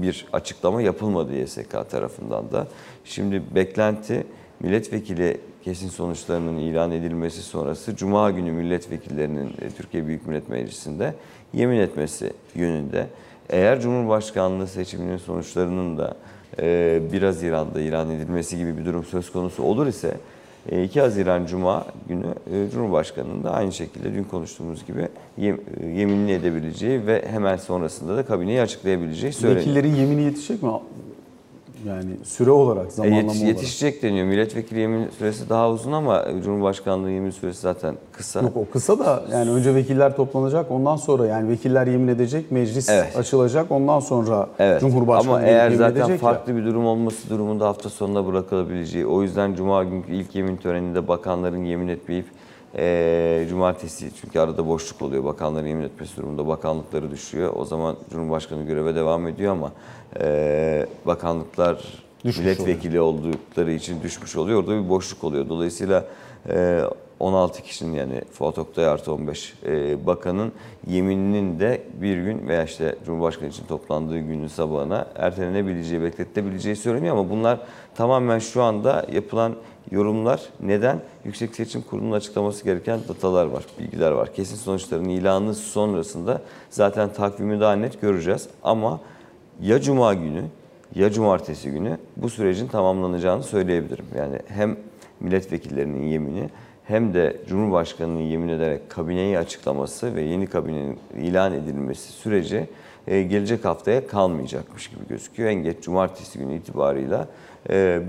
bir 0.01 0.25
açıklama 0.33 0.81
yapılmadı 0.81 1.35
YSK 1.35 1.89
tarafından 1.89 2.51
da. 2.51 2.67
Şimdi 3.05 3.41
beklenti 3.55 4.23
milletvekili 4.59 5.37
kesin 5.63 5.89
sonuçlarının 5.89 6.57
ilan 6.57 6.91
edilmesi 6.91 7.41
sonrası 7.41 7.95
Cuma 7.95 8.31
günü 8.31 8.51
milletvekillerinin 8.51 9.47
e, 9.47 9.69
Türkiye 9.77 10.07
Büyük 10.07 10.27
Millet 10.27 10.49
Meclisi'nde 10.49 11.13
yemin 11.53 11.79
etmesi 11.79 12.33
yönünde. 12.55 13.07
Eğer 13.49 13.81
Cumhurbaşkanlığı 13.81 14.67
seçiminin 14.67 15.17
sonuçlarının 15.17 15.97
da 15.97 16.17
e, 16.59 17.01
1 17.13 17.21
Haziran'da 17.21 17.81
ilan 17.81 18.09
edilmesi 18.09 18.57
gibi 18.57 18.77
bir 18.77 18.85
durum 18.85 19.03
söz 19.03 19.31
konusu 19.31 19.63
olur 19.63 19.87
ise 19.87 20.07
e, 20.07 20.17
2 20.69 21.01
Haziran 21.01 21.45
Cuma 21.45 21.85
günü 22.07 22.25
e, 22.53 22.69
Cumhurbaşkanı'nın 22.71 23.43
da 23.43 23.51
aynı 23.51 23.71
şekilde 23.71 24.13
dün 24.13 24.23
konuştuğumuz 24.23 24.85
gibi 24.85 25.07
e, 25.37 25.45
yeminini 25.87 26.31
edebileceği 26.31 27.07
ve 27.07 27.25
hemen 27.31 27.57
sonrasında 27.57 28.17
da 28.17 28.25
kabineyi 28.25 28.61
açıklayabileceği 28.61 29.33
söyleniyor. 29.33 29.65
Vekillerin 29.65 29.95
yemini 29.95 30.21
yetişecek 30.21 30.63
mi? 30.63 30.69
Yani 31.87 32.09
süre 32.23 32.51
olarak, 32.51 32.87
E, 32.87 32.89
zamanlama 32.91 33.21
yetiş- 33.21 33.27
olarak. 33.41 33.47
yetişecek 33.47 34.03
deniyor. 34.03 34.25
Milletvekili 34.27 34.79
yemin 34.79 35.09
süresi 35.09 35.49
daha 35.49 35.69
uzun 35.69 35.91
ama 35.91 36.25
Cumhurbaşkanlığı 36.43 37.09
yemin 37.11 37.29
süresi 37.31 37.61
zaten 37.61 37.95
kısa. 38.11 38.41
Yok 38.41 38.57
o 38.57 38.65
kısa 38.73 38.99
da 38.99 39.23
yani 39.31 39.49
önce 39.51 39.75
vekiller 39.75 40.15
toplanacak 40.15 40.71
ondan 40.71 40.95
sonra 40.95 41.25
yani 41.25 41.49
vekiller 41.49 41.87
yemin 41.87 42.07
edecek, 42.07 42.51
meclis 42.51 42.89
Evet. 42.89 43.17
açılacak 43.17 43.71
ondan 43.71 43.99
sonra 43.99 44.47
Evet. 44.59 44.81
Cumhurbaşkanı 44.81 45.35
Ama 45.35 45.41
eğer 45.45 45.63
yemin 45.63 45.77
zaten 45.77 45.91
edecek 45.95 46.09
ya. 46.09 46.17
farklı 46.17 46.55
bir 46.55 46.65
durum 46.65 46.85
olması 46.85 47.29
durumunda 47.29 47.67
hafta 47.67 47.89
sonuna 47.89 48.27
bırakılabileceği. 48.27 49.05
O 49.05 49.21
yüzden 49.21 49.53
Cuma 49.55 49.83
günkü 49.83 50.11
ilk 50.13 50.35
yemin 50.35 50.57
töreninde 50.57 51.07
bakanların 51.07 51.63
yemin 51.65 51.87
etmeyip 51.87 52.25
eee, 52.77 53.45
Cumartesi 53.49 54.11
çünkü 54.21 54.39
arada 54.39 54.67
boşluk 54.67 55.01
oluyor. 55.01 55.23
Bakanların 55.23 55.67
yemin 55.67 55.83
etmesi 55.83 56.17
durumunda 56.17 56.47
bakanlıkları 56.47 57.11
düşüyor. 57.11 57.53
O 57.55 57.65
zaman 57.65 57.95
Cumhurbaşkanı 58.11 58.63
göreve 58.63 58.95
devam 58.95 59.27
ediyor 59.27 59.51
ama 59.51 59.71
eee, 60.19 60.87
bakanlıklar 61.05 61.83
Düşmüş 62.25 62.45
milletvekili 62.45 63.01
oldukları 63.01 63.71
için 63.71 64.01
düşmüş 64.03 64.35
oluyor. 64.35 64.59
Orada 64.59 64.83
bir 64.83 64.89
boşluk 64.89 65.23
oluyor. 65.23 65.49
Dolayısıyla 65.49 66.05
eee, 66.49 66.81
16 67.19 67.61
kişinin 67.63 67.93
yani 67.93 68.21
Fuat 68.31 68.57
Oktay 68.57 68.85
artı 68.85 69.13
15 69.13 69.53
eee, 69.65 69.97
bakanın 70.05 70.51
yemininin 70.87 71.59
de 71.59 71.81
bir 72.01 72.17
gün 72.17 72.47
veya 72.47 72.63
işte 72.63 72.95
Cumhurbaşkanı 73.05 73.49
için 73.49 73.65
toplandığı 73.65 74.19
günün 74.19 74.47
sabahına 74.47 75.07
ertelenebileceği, 75.15 76.01
bekletilebileceği 76.01 76.75
söyleniyor 76.75 77.17
ama 77.17 77.29
bunlar 77.29 77.59
tamamen 77.95 78.39
şu 78.39 78.63
anda 78.63 79.05
yapılan 79.11 79.55
yorumlar. 79.91 80.41
Neden? 80.59 80.99
Yüksek 81.25 81.55
Seçim 81.55 81.81
Kurulu'nun 81.81 82.11
açıklaması 82.11 82.63
gereken 82.63 82.99
datalar 83.07 83.45
var, 83.45 83.63
bilgiler 83.79 84.11
var. 84.11 84.33
Kesin 84.33 84.55
sonuçların 84.55 85.09
ilanı 85.09 85.53
sonrasında 85.53 86.41
zaten 86.69 87.13
takvimi 87.13 87.59
daha 87.59 87.75
net 87.75 88.01
göreceğiz. 88.01 88.47
Ama 88.63 88.99
ya 89.61 89.81
Cuma 89.81 90.13
günü 90.13 90.43
ya 90.95 91.11
Cumartesi 91.11 91.71
günü 91.71 91.97
bu 92.17 92.29
sürecin 92.29 92.67
tamamlanacağını 92.67 93.43
söyleyebilirim. 93.43 94.05
Yani 94.17 94.39
hem 94.47 94.77
milletvekillerinin 95.19 96.07
yemini 96.07 96.49
hem 96.83 97.13
de 97.13 97.37
Cumhurbaşkanı'nın 97.49 98.19
yemin 98.19 98.47
ederek 98.47 98.89
kabineyi 98.89 99.37
açıklaması 99.37 100.15
ve 100.15 100.21
yeni 100.21 100.47
kabinenin 100.47 100.99
ilan 101.17 101.53
edilmesi 101.53 102.11
süreci 102.11 102.67
e, 103.07 103.21
gelecek 103.21 103.65
haftaya 103.65 104.07
kalmayacakmış 104.07 104.87
gibi 104.87 105.07
gözüküyor. 105.09 105.49
En 105.49 105.63
geç 105.63 105.77
Cumartesi 105.81 106.39
günü 106.39 106.55
itibarıyla 106.55 107.27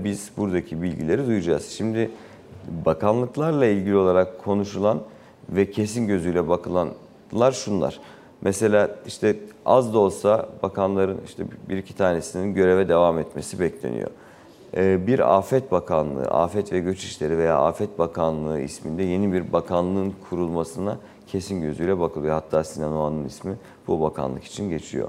biz 0.03 0.31
buradaki 0.37 0.81
bilgileri 0.81 1.27
duyacağız. 1.27 1.69
Şimdi 1.69 2.11
bakanlıklarla 2.85 3.65
ilgili 3.65 3.95
olarak 3.95 4.43
konuşulan 4.43 4.99
ve 5.49 5.71
kesin 5.71 6.07
gözüyle 6.07 6.49
bakılanlar 6.49 7.51
şunlar. 7.51 7.99
Mesela 8.41 8.89
işte 9.07 9.35
az 9.65 9.93
da 9.93 9.99
olsa 9.99 10.49
bakanların 10.63 11.19
işte 11.25 11.43
bir 11.69 11.77
iki 11.77 11.95
tanesinin 11.95 12.53
göreve 12.53 12.89
devam 12.89 13.19
etmesi 13.19 13.59
bekleniyor. 13.59 14.09
Ee, 14.77 15.07
Bir 15.07 15.35
Afet 15.37 15.71
Bakanlığı, 15.71 16.25
Afet 16.25 16.73
ve 16.73 16.79
Göç 16.79 17.03
İşleri 17.03 17.37
veya 17.37 17.57
Afet 17.57 17.99
Bakanlığı 17.99 18.59
isminde 18.59 19.03
yeni 19.03 19.33
bir 19.33 19.53
bakanlığın 19.53 20.13
kurulmasına 20.29 20.97
kesin 21.27 21.61
gözüyle 21.61 21.99
bakılıyor. 21.99 22.33
Hatta 22.33 22.63
Sinan 22.63 22.93
Oğan'ın 22.93 23.25
ismi 23.25 23.55
bu 23.87 24.01
bakanlık 24.01 24.43
için 24.43 24.69
geçiyor. 24.69 25.07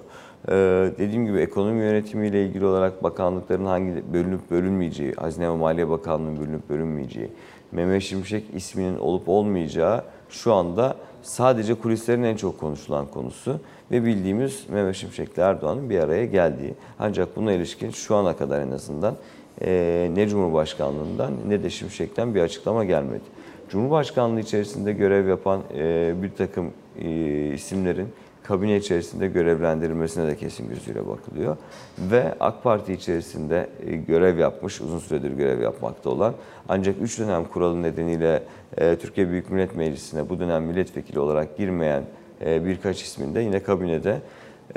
Ee, 0.48 0.90
Dediğim 0.98 1.26
gibi 1.26 1.38
ekonomi 1.38 1.80
yönetimiyle 1.80 2.44
ilgili 2.46 2.66
olarak 2.66 3.02
bakanlıkların 3.02 3.64
hangi 3.64 4.12
bölünüp 4.12 4.50
bölünmeyeceği, 4.50 5.12
Hazine 5.12 5.50
ve 5.50 5.57
Maliye 5.57 5.88
Bakanlığı'nın 5.88 6.40
bölünüp 6.40 6.70
bölünmeyeceği, 6.70 7.28
Mehmet 7.72 8.02
Şimşek 8.02 8.44
isminin 8.54 8.98
olup 8.98 9.28
olmayacağı 9.28 10.04
şu 10.28 10.52
anda 10.52 10.96
sadece 11.22 11.74
kulislerin 11.74 12.22
en 12.22 12.37
çok 12.37 12.61
konuşulan 12.61 13.07
konusu 13.07 13.61
ve 13.90 14.04
bildiğimiz 14.04 14.66
Mehmet 14.72 14.94
Şimşek'le 14.96 15.38
Erdoğan'ın 15.38 15.90
bir 15.90 15.98
araya 15.98 16.24
geldiği. 16.26 16.74
Ancak 16.98 17.37
buna 17.37 17.52
ilişkin 17.52 17.90
şu 17.90 18.16
ana 18.16 18.37
kadar 18.37 18.61
en 18.61 18.70
azından 18.70 19.14
eee, 19.61 20.11
ne 20.14 20.28
Cumhurbaşkanlığından 20.28 21.33
ne 21.48 21.62
de 21.62 21.70
Şimşek'ten 21.70 22.35
bir 22.35 22.40
açıklama 22.40 22.85
gelmedi. 22.85 23.22
Cumhurbaşkanlığı 23.68 24.40
içerisinde 24.40 24.92
görev 24.92 25.28
yapan 25.28 25.61
eee, 25.74 26.14
bir 26.22 26.30
takım 26.30 26.70
eee, 26.98 27.48
isimlerin 27.54 28.09
kabine 28.44 28.76
içerisinde 28.76 29.26
görevlendirilmesine 29.26 30.26
de 30.26 30.37
kesin 30.37 30.68
gözüyle 30.68 31.09
bakılıyor. 31.09 31.57
Ve 31.98 32.35
AK 32.40 32.62
Parti 32.62 32.92
içerisinde 32.92 33.70
e, 33.87 33.96
görev 33.96 34.38
yapmış, 34.38 34.80
uzun 34.80 34.98
süredir 34.98 35.30
görev 35.30 35.61
yapmakta 35.61 36.11
olan 36.11 36.35
ancak 36.68 36.96
3 37.02 37.18
dönem 37.18 37.44
kuralı 37.44 37.83
nedeniyle 37.83 38.42
e, 38.76 38.96
Türkiye 38.96 39.30
Büyük 39.30 39.50
Millet 39.50 39.76
Meclisi'ne 39.76 40.28
bu 40.28 40.40
dönem 40.40 40.62
milletvekili 40.62 41.18
olarak 41.18 41.57
girmeyen 41.57 42.02
e, 42.44 42.64
birkaç 42.64 43.02
ismin 43.02 43.35
de 43.35 43.40
yine 43.40 43.62
kabinede 43.62 44.20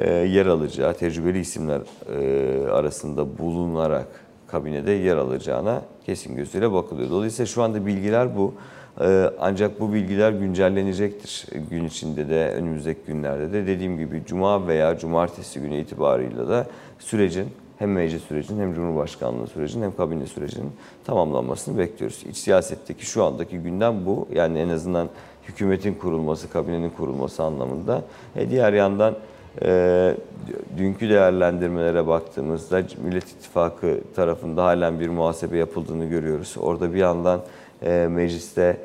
yer 0.06 0.46
alacağı, 0.46 0.94
tecrübeli 0.94 1.40
isimler 1.40 1.82
arasında 2.72 3.38
bulunarak 3.38 4.27
kabinede 4.48 4.92
yer 4.92 5.18
alacağına 5.18 5.82
kesin 6.06 6.36
gözüyle 6.36 6.72
bakılıyor. 6.72 7.10
Dolayısıyla 7.10 7.46
şu 7.46 7.64
anda 7.64 7.86
bilgiler 7.86 8.38
bu. 8.38 8.54
Ee, 9.02 9.32
Ancak 9.40 9.80
bu 9.80 9.94
bilgiler 9.94 10.32
güncellenecektir 10.32 11.48
gün 11.70 11.86
içinde 11.86 12.30
de 12.30 12.54
önümüzdeki 12.56 13.00
günlerde 13.08 13.54
de 13.54 13.68
dediğim 13.68 13.98
gibi 13.98 14.24
cuma 14.28 14.68
veya 14.68 14.98
cumartesi 14.98 15.60
günü 15.60 15.78
itibarıyla 15.78 16.50
da 16.50 16.68
sürecin 17.00 17.48
hem 17.80 17.92
meclis 17.92 18.24
sürecinin 18.24 18.62
hem 18.62 18.74
cumhurbaşkanlığı 18.74 19.48
sürecinin 19.48 19.84
hem 19.84 19.96
kabine 19.96 20.26
sürecinin 20.26 20.72
tamamlanmasını 21.06 21.78
bekliyoruz. 21.78 22.24
İç 22.30 22.38
siyasetteki 22.38 23.06
şu 23.06 23.24
andaki 23.24 23.58
gündem 23.58 24.06
bu. 24.06 24.28
Yani 24.34 24.60
en 24.60 24.70
azından 24.70 25.10
hükümetin 25.48 25.94
kurulması, 25.94 26.50
kabinenin 26.50 26.90
kurulması 26.90 27.44
anlamında. 27.44 28.02
E 28.36 28.50
diğer 28.50 28.74
yandan 28.74 29.16
e, 29.64 30.16
dünkü 30.78 31.10
değerlendirmelere 31.10 32.08
baktığımızda 32.08 32.84
Millet 33.04 33.30
İttifakı 33.30 34.02
tarafında 34.16 34.64
halen 34.64 35.00
bir 35.00 35.10
muhasebe 35.10 35.58
yapıldığını 35.58 36.06
görüyoruz. 36.06 36.56
Orada 36.60 36.94
bir 36.94 37.00
yandan 37.00 37.42
e, 37.82 38.08
mecliste 38.10 38.78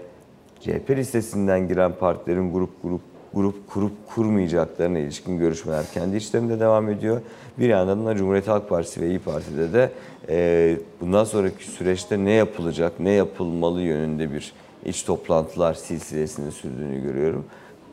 CHP 0.60 0.90
listesinden 0.90 1.68
giren 1.68 1.92
partilerin 1.92 2.52
grup 2.52 2.82
grup 2.82 3.00
grup 3.34 3.68
kurup 3.68 3.92
kurmayacaklarına 4.14 4.98
ilişkin 4.98 5.38
görüşmeler 5.38 5.84
kendi 5.94 6.16
içlerinde 6.16 6.60
devam 6.60 6.88
ediyor. 6.88 7.20
Bir 7.58 7.68
yandan 7.68 8.06
da 8.06 8.16
Cumhuriyet 8.16 8.48
Halk 8.48 8.68
Partisi 8.68 9.00
ve 9.00 9.08
İyi 9.08 9.18
Parti'de 9.18 9.72
de 9.72 9.90
e, 10.28 10.76
bundan 11.00 11.24
sonraki 11.24 11.64
süreçte 11.64 12.24
ne 12.24 12.32
yapılacak, 12.32 13.00
ne 13.00 13.10
yapılmalı 13.10 13.80
yönünde 13.80 14.32
bir 14.32 14.52
iç 14.84 15.02
toplantılar 15.04 15.74
silsilesinin 15.74 16.50
sürdüğünü 16.50 17.02
görüyorum. 17.02 17.44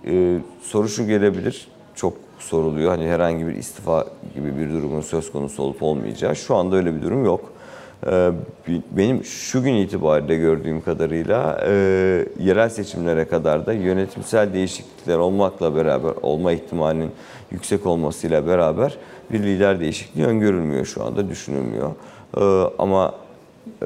E, 0.06 0.39
soru 0.62 0.89
şu 0.89 1.08
gelebilir, 1.08 1.68
çok 1.96 2.13
soruluyor. 2.39 2.89
Hani 2.91 3.08
herhangi 3.08 3.47
bir 3.47 3.56
istifa 3.56 4.06
gibi 4.36 4.58
bir 4.60 4.69
durumun 4.73 5.02
söz 5.02 5.32
konusu 5.32 5.63
olup 5.63 5.84
olmayacağı. 5.84 6.36
Şu 6.36 6.56
anda 6.56 6.75
öyle 6.75 6.95
bir 6.95 7.02
durum 7.02 7.25
yok. 7.25 7.41
Ee, 8.08 8.32
Benim 8.91 9.23
şu 9.23 9.63
gün 9.63 9.73
itibariyle 9.73 10.36
gördüğüm 10.36 10.82
kadarıyla 10.82 11.62
e, 11.67 11.71
yerel 12.39 12.69
seçimlere 12.69 13.25
kadar 13.25 13.66
da 13.66 13.74
yönetimsel 13.74 14.53
değişiklikler 14.53 15.18
olmakla 15.18 15.76
beraber, 15.76 16.11
olma 16.22 16.51
ihtimalinin 16.51 17.11
yüksek 17.51 17.86
olmasıyla 17.86 18.47
beraber 18.47 18.97
bir 19.32 19.39
lider 19.43 19.80
değişikliği 19.80 20.26
öngörülmüyor 20.26 20.86
şu 20.86 21.03
anda, 21.03 21.30
düşünülmüyor. 21.30 21.91
Ee, 22.38 22.41
Ama 22.80 23.14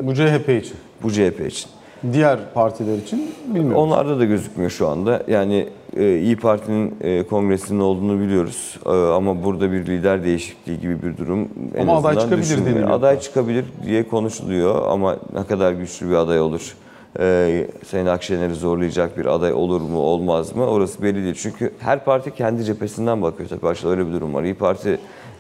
Bu 0.01 0.13
CHP 0.15 0.49
için. 0.49 0.78
bu 1.03 1.11
CHP 1.11 1.47
için. 1.47 1.69
Diğer 2.14 2.39
partiler 2.54 2.97
için 2.97 3.32
bilmiyorum. 3.47 3.76
Onlarda 3.78 4.20
da 4.20 4.26
gözükmüyor 4.26 4.72
şu 4.72 4.88
anda. 4.88 5.24
Yani 5.28 5.68
e, 5.97 6.18
İyi 6.20 6.36
Parti'nin 6.36 6.95
e, 7.01 7.24
kongresinin 7.24 7.80
olduğunu 7.80 8.20
biliyoruz. 8.20 8.80
E, 8.86 8.89
ama 8.89 9.43
burada 9.43 9.72
bir 9.72 9.86
lider 9.86 10.24
değişikliği 10.24 10.80
gibi 10.80 11.01
bir 11.04 11.18
durum 11.18 11.49
en 11.76 11.82
Ama 11.82 11.97
aday 11.97 12.16
çıkabilir 12.16 12.41
düşünmüyor. 12.41 12.76
deniliyor. 12.76 12.91
Aday 12.91 13.20
çıkabilir 13.20 13.66
diye 13.86 14.08
konuşuluyor 14.08 14.88
ama 14.88 15.18
ne 15.34 15.43
kadar 15.43 15.72
güçlü 15.72 16.10
bir 16.10 16.16
aday 16.16 16.41
olur? 16.41 16.76
E, 17.20 17.68
Sayın 17.86 18.06
Akşener'i 18.06 18.56
zorlayacak 18.56 19.18
bir 19.18 19.26
aday 19.26 19.54
olur 19.54 19.82
mu 19.82 19.97
olmaz 19.99 20.56
mı? 20.56 20.66
Orası 20.68 21.04
belli 21.04 21.24
değil. 21.24 21.36
Çünkü 21.38 21.72
her 21.80 22.06
parti 22.06 22.32
kendi 22.32 22.64
cephesinden 22.64 23.22
bakıyor. 23.22 23.49
Tabii 23.49 23.89
öyle 23.89 24.08
bir 24.08 24.14
durum 24.14 24.34
var. 24.34 24.43
İyi 24.43 24.54
Parti 24.54 24.99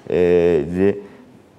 e, 0.09 0.15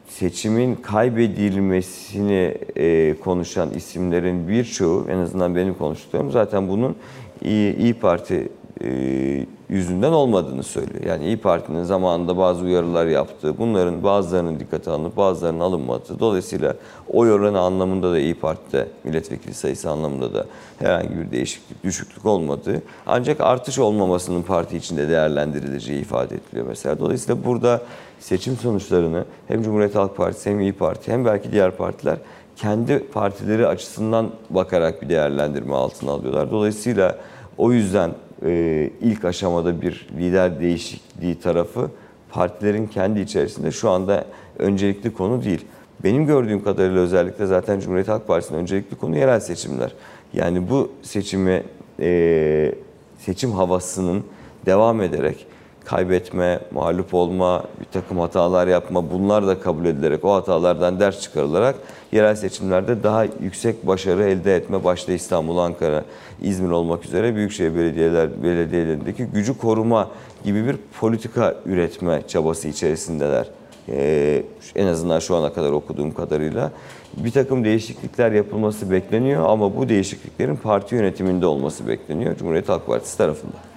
seçimin 0.08 0.74
kaybedilmesini 0.74 2.54
e, 2.76 3.14
konuşan 3.20 3.70
isimlerin 3.70 4.48
birçoğu 4.48 5.06
en 5.10 5.18
azından 5.18 5.56
benim 5.56 5.74
konuştuklarım 5.74 6.30
zaten 6.30 6.68
bunun 6.68 6.96
İyi, 7.44 7.76
İyi 7.76 7.94
Parti 7.94 8.48
e, 8.84 9.46
yüzünden 9.68 10.12
olmadığını 10.12 10.62
söylüyor. 10.62 11.04
Yani 11.06 11.24
İyi 11.24 11.36
Parti'nin 11.36 11.82
zamanında 11.82 12.36
bazı 12.36 12.64
uyarılar 12.64 13.06
yaptığı, 13.06 13.58
bunların 13.58 14.02
bazılarının 14.02 14.60
dikkate 14.60 14.90
alınıp 14.90 15.16
bazılarının 15.16 15.60
alınmadığı. 15.60 16.18
Dolayısıyla 16.18 16.74
oy 17.12 17.32
oranı 17.32 17.60
anlamında 17.60 18.12
da 18.12 18.18
İyi 18.18 18.34
Parti'de 18.34 18.88
milletvekili 19.04 19.54
sayısı 19.54 19.90
anlamında 19.90 20.34
da 20.34 20.46
herhangi 20.78 21.18
bir 21.18 21.30
değişiklik, 21.30 21.84
düşüklük 21.84 22.26
olmadığı 22.26 22.82
ancak 23.06 23.40
artış 23.40 23.78
olmamasının 23.78 24.42
parti 24.42 24.76
içinde 24.76 25.08
değerlendirileceği 25.08 26.00
ifade 26.00 26.34
ediliyor 26.34 26.66
mesela. 26.66 26.98
Dolayısıyla 26.98 27.44
burada 27.44 27.82
seçim 28.24 28.56
sonuçlarını 28.56 29.24
hem 29.48 29.62
Cumhuriyet 29.62 29.94
Halk 29.94 30.16
Partisi 30.16 30.50
hem 30.50 30.60
İyi 30.60 30.72
Parti 30.72 31.12
hem 31.12 31.24
belki 31.24 31.52
diğer 31.52 31.70
partiler 31.70 32.18
kendi 32.56 32.98
partileri 32.98 33.66
açısından 33.66 34.30
bakarak 34.50 35.02
bir 35.02 35.08
değerlendirme 35.08 35.74
altına 35.74 36.10
alıyorlar. 36.10 36.50
Dolayısıyla 36.50 37.18
o 37.58 37.72
yüzden 37.72 38.10
e, 38.44 38.90
ilk 39.00 39.24
aşamada 39.24 39.82
bir 39.82 40.06
lider 40.18 40.60
değişikliği 40.60 41.40
tarafı 41.40 41.90
partilerin 42.30 42.86
kendi 42.86 43.20
içerisinde 43.20 43.70
şu 43.70 43.90
anda 43.90 44.24
öncelikli 44.58 45.12
konu 45.12 45.44
değil. 45.44 45.66
Benim 46.04 46.26
gördüğüm 46.26 46.64
kadarıyla 46.64 47.00
özellikle 47.00 47.46
zaten 47.46 47.80
Cumhuriyet 47.80 48.08
Halk 48.08 48.26
Partisi'nin 48.26 48.58
öncelikli 48.58 48.94
konu 48.94 49.16
yerel 49.16 49.40
seçimler. 49.40 49.92
Yani 50.32 50.70
bu 50.70 50.92
seçimi 51.02 51.62
e, 52.00 52.74
seçim 53.18 53.52
havasının 53.52 54.24
devam 54.66 55.02
ederek 55.02 55.46
kaybetme, 55.84 56.60
mağlup 56.70 57.14
olma, 57.14 57.64
bir 57.80 57.84
takım 57.84 58.18
hatalar 58.18 58.66
yapma 58.66 59.10
bunlar 59.10 59.46
da 59.46 59.60
kabul 59.60 59.84
edilerek 59.84 60.24
o 60.24 60.34
hatalardan 60.34 61.00
ders 61.00 61.20
çıkarılarak 61.20 61.76
yerel 62.12 62.34
seçimlerde 62.34 63.02
daha 63.02 63.24
yüksek 63.24 63.86
başarı 63.86 64.24
elde 64.24 64.56
etme 64.56 64.84
başta 64.84 65.12
İstanbul, 65.12 65.58
Ankara, 65.58 66.04
İzmir 66.42 66.70
olmak 66.70 67.04
üzere 67.04 67.34
büyükşehir 67.34 67.76
belediyeler 67.76 68.42
belediyelerindeki 68.42 69.24
gücü 69.24 69.58
koruma 69.58 70.08
gibi 70.44 70.66
bir 70.66 70.76
politika 71.00 71.54
üretme 71.66 72.22
çabası 72.28 72.68
içerisindeler. 72.68 73.46
Ee, 73.88 74.42
en 74.76 74.86
azından 74.86 75.18
şu 75.18 75.36
ana 75.36 75.52
kadar 75.52 75.70
okuduğum 75.70 76.14
kadarıyla 76.14 76.72
bir 77.16 77.30
takım 77.30 77.64
değişiklikler 77.64 78.32
yapılması 78.32 78.90
bekleniyor 78.90 79.48
ama 79.48 79.76
bu 79.76 79.88
değişikliklerin 79.88 80.56
parti 80.56 80.94
yönetiminde 80.94 81.46
olması 81.46 81.88
bekleniyor 81.88 82.36
Cumhuriyet 82.36 82.68
Halk 82.68 82.86
Partisi 82.86 83.18
tarafından. 83.18 83.73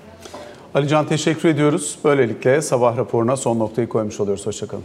Alican 0.78 1.08
teşekkür 1.08 1.50
ediyoruz. 1.50 1.98
Böylelikle 2.04 2.62
sabah 2.62 2.98
raporuna 2.98 3.38
son 3.38 3.60
noktayı 3.60 3.90
koymuş 3.90 4.20
oluyoruz. 4.20 4.46
Hoşçakalın. 4.46 4.84